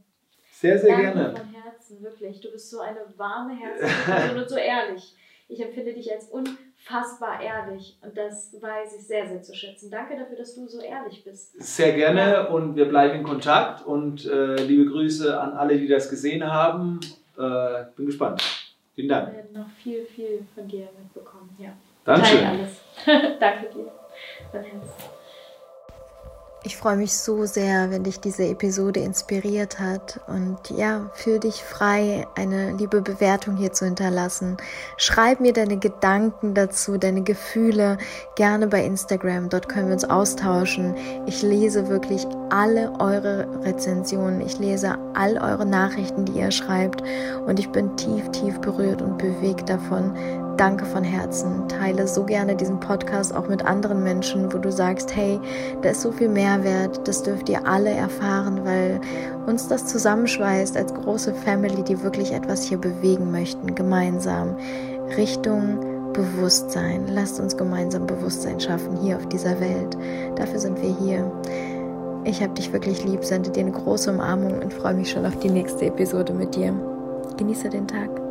Sehr, 0.52 0.78
sehr 0.78 0.90
Danke 0.90 1.14
gerne. 1.14 1.36
Von 1.36 1.54
Herzen, 1.54 2.04
wirklich. 2.04 2.42
Du 2.42 2.52
bist 2.52 2.70
so 2.70 2.80
eine 2.80 3.00
warme 3.18 3.56
Herzliche 3.56 4.40
und 4.40 4.50
so 4.50 4.56
ehrlich. 4.56 5.16
Ich 5.48 5.60
empfinde 5.62 5.94
dich 5.94 6.12
als 6.12 6.30
unfassbar 6.80 7.42
ehrlich 7.42 7.98
und 8.02 8.18
das 8.18 8.54
weiß 8.60 8.96
ich 8.98 9.06
sehr, 9.06 9.28
sehr 9.28 9.42
zu 9.42 9.54
schätzen. 9.54 9.90
Danke 9.92 10.18
dafür, 10.18 10.38
dass 10.38 10.56
du 10.56 10.68
so 10.68 10.82
ehrlich 10.82 11.24
bist. 11.24 11.62
Sehr 11.62 11.94
gerne 11.94 12.50
und 12.50 12.76
wir 12.76 12.86
bleiben 12.86 13.20
in 13.20 13.24
Kontakt 13.24 13.86
und 13.86 14.26
äh, 14.26 14.56
liebe 14.56 14.90
Grüße 14.90 15.40
an 15.40 15.54
alle, 15.54 15.78
die 15.78 15.88
das 15.88 16.10
gesehen 16.10 16.46
haben. 16.46 17.00
Äh, 17.38 17.86
bin 17.96 18.08
gespannt. 18.08 18.42
Vielen 18.96 19.10
Dank. 19.10 19.28
Wir 19.28 19.38
werden 19.38 19.54
noch 19.54 19.70
viel, 19.82 20.06
viel 20.06 20.46
von 20.56 20.68
dir 20.68 20.90
mitbekommen. 20.98 21.56
Ja. 21.58 21.70
Dankeschön. 22.04 22.46
alles. 22.46 22.82
Danke 23.40 23.70
dir. 23.74 23.92
Herzen. 24.52 25.19
Ich 26.62 26.76
freue 26.76 26.98
mich 26.98 27.18
so 27.18 27.46
sehr, 27.46 27.90
wenn 27.90 28.04
dich 28.04 28.20
diese 28.20 28.46
Episode 28.46 29.00
inspiriert 29.00 29.80
hat 29.80 30.20
und 30.28 30.58
ja, 30.70 31.10
für 31.14 31.40
dich 31.40 31.64
frei, 31.64 32.28
eine 32.36 32.74
liebe 32.74 33.02
Bewertung 33.02 33.56
hier 33.56 33.72
zu 33.72 33.86
hinterlassen. 33.86 34.58
Schreib 34.98 35.40
mir 35.40 35.54
deine 35.54 35.78
Gedanken 35.78 36.54
dazu, 36.56 36.98
deine 36.98 37.24
Gefühle 37.24 37.98
gerne 38.36 38.68
bei 38.68 38.84
Instagram. 38.84 39.48
Dort 39.48 39.70
können 39.70 39.88
wir 39.88 39.94
uns 39.94 40.04
austauschen. 40.04 40.96
Ich 41.28 41.42
lese 41.42 41.88
wirklich 41.88 42.28
alle 42.50 42.92
eure 43.00 43.48
Rezensionen. 43.64 44.42
Ich 44.42 44.60
lese 44.60 44.98
all 45.14 45.38
eure 45.38 45.66
Nachrichten, 45.66 46.26
die 46.26 46.40
ihr 46.40 46.52
schreibt 46.52 47.02
und 47.48 47.58
ich 47.58 47.70
bin 47.70 47.96
tief, 47.96 48.30
tief 48.32 48.60
berührt 48.60 49.02
und 49.02 49.18
bewegt 49.18 49.70
davon, 49.70 50.14
danke 50.60 50.86
von 50.86 51.04
Herzen. 51.04 51.68
Teile 51.70 52.06
so 52.08 52.26
gerne 52.26 52.56
diesen 52.56 52.80
Podcast 52.82 53.34
auch 53.34 53.48
mit 53.48 53.66
anderen 53.66 54.04
Menschen, 54.04 54.52
wo 54.52 54.58
du 54.58 54.72
sagst, 54.72 55.16
hey, 55.16 55.40
da 55.82 55.90
ist 55.90 56.02
so 56.02 56.12
viel 56.12 56.28
Mehrwert, 56.28 57.08
das 57.08 57.24
dürft 57.24 57.48
ihr 57.48 57.66
alle 57.66 57.92
erfahren, 57.92 58.66
weil 58.66 59.00
uns 59.48 59.70
das 59.70 59.86
zusammenschweißt 59.86 60.76
als 60.76 60.94
große 60.94 61.34
Family, 61.34 61.82
die 61.84 62.04
wirklich 62.04 62.34
etwas 62.34 62.64
hier 62.64 62.78
bewegen 62.78 63.32
möchten, 63.32 63.74
gemeinsam 63.74 64.58
Richtung 65.16 66.12
Bewusstsein. 66.12 67.08
Lasst 67.08 67.40
uns 67.40 67.56
gemeinsam 67.56 68.06
Bewusstsein 68.06 68.60
schaffen 68.60 68.98
hier 69.02 69.16
auf 69.16 69.28
dieser 69.28 69.62
Welt. 69.62 69.98
Dafür 70.36 70.60
sind 70.60 70.82
wir 70.82 70.94
hier. 70.98 71.32
Ich 72.26 72.44
habe 72.44 72.54
dich 72.54 72.74
wirklich 72.74 73.06
lieb, 73.06 73.24
sende 73.24 73.50
dir 73.50 73.62
eine 73.62 73.72
große 73.72 74.12
Umarmung 74.12 74.60
und 74.62 74.74
freue 74.74 74.96
mich 74.96 75.10
schon 75.10 75.26
auf 75.26 75.38
die 75.40 75.50
nächste 75.50 75.86
Episode 75.86 76.34
mit 76.34 76.56
dir. 76.56 76.74
Genieße 77.38 77.70
den 77.70 77.88
Tag. 77.88 78.29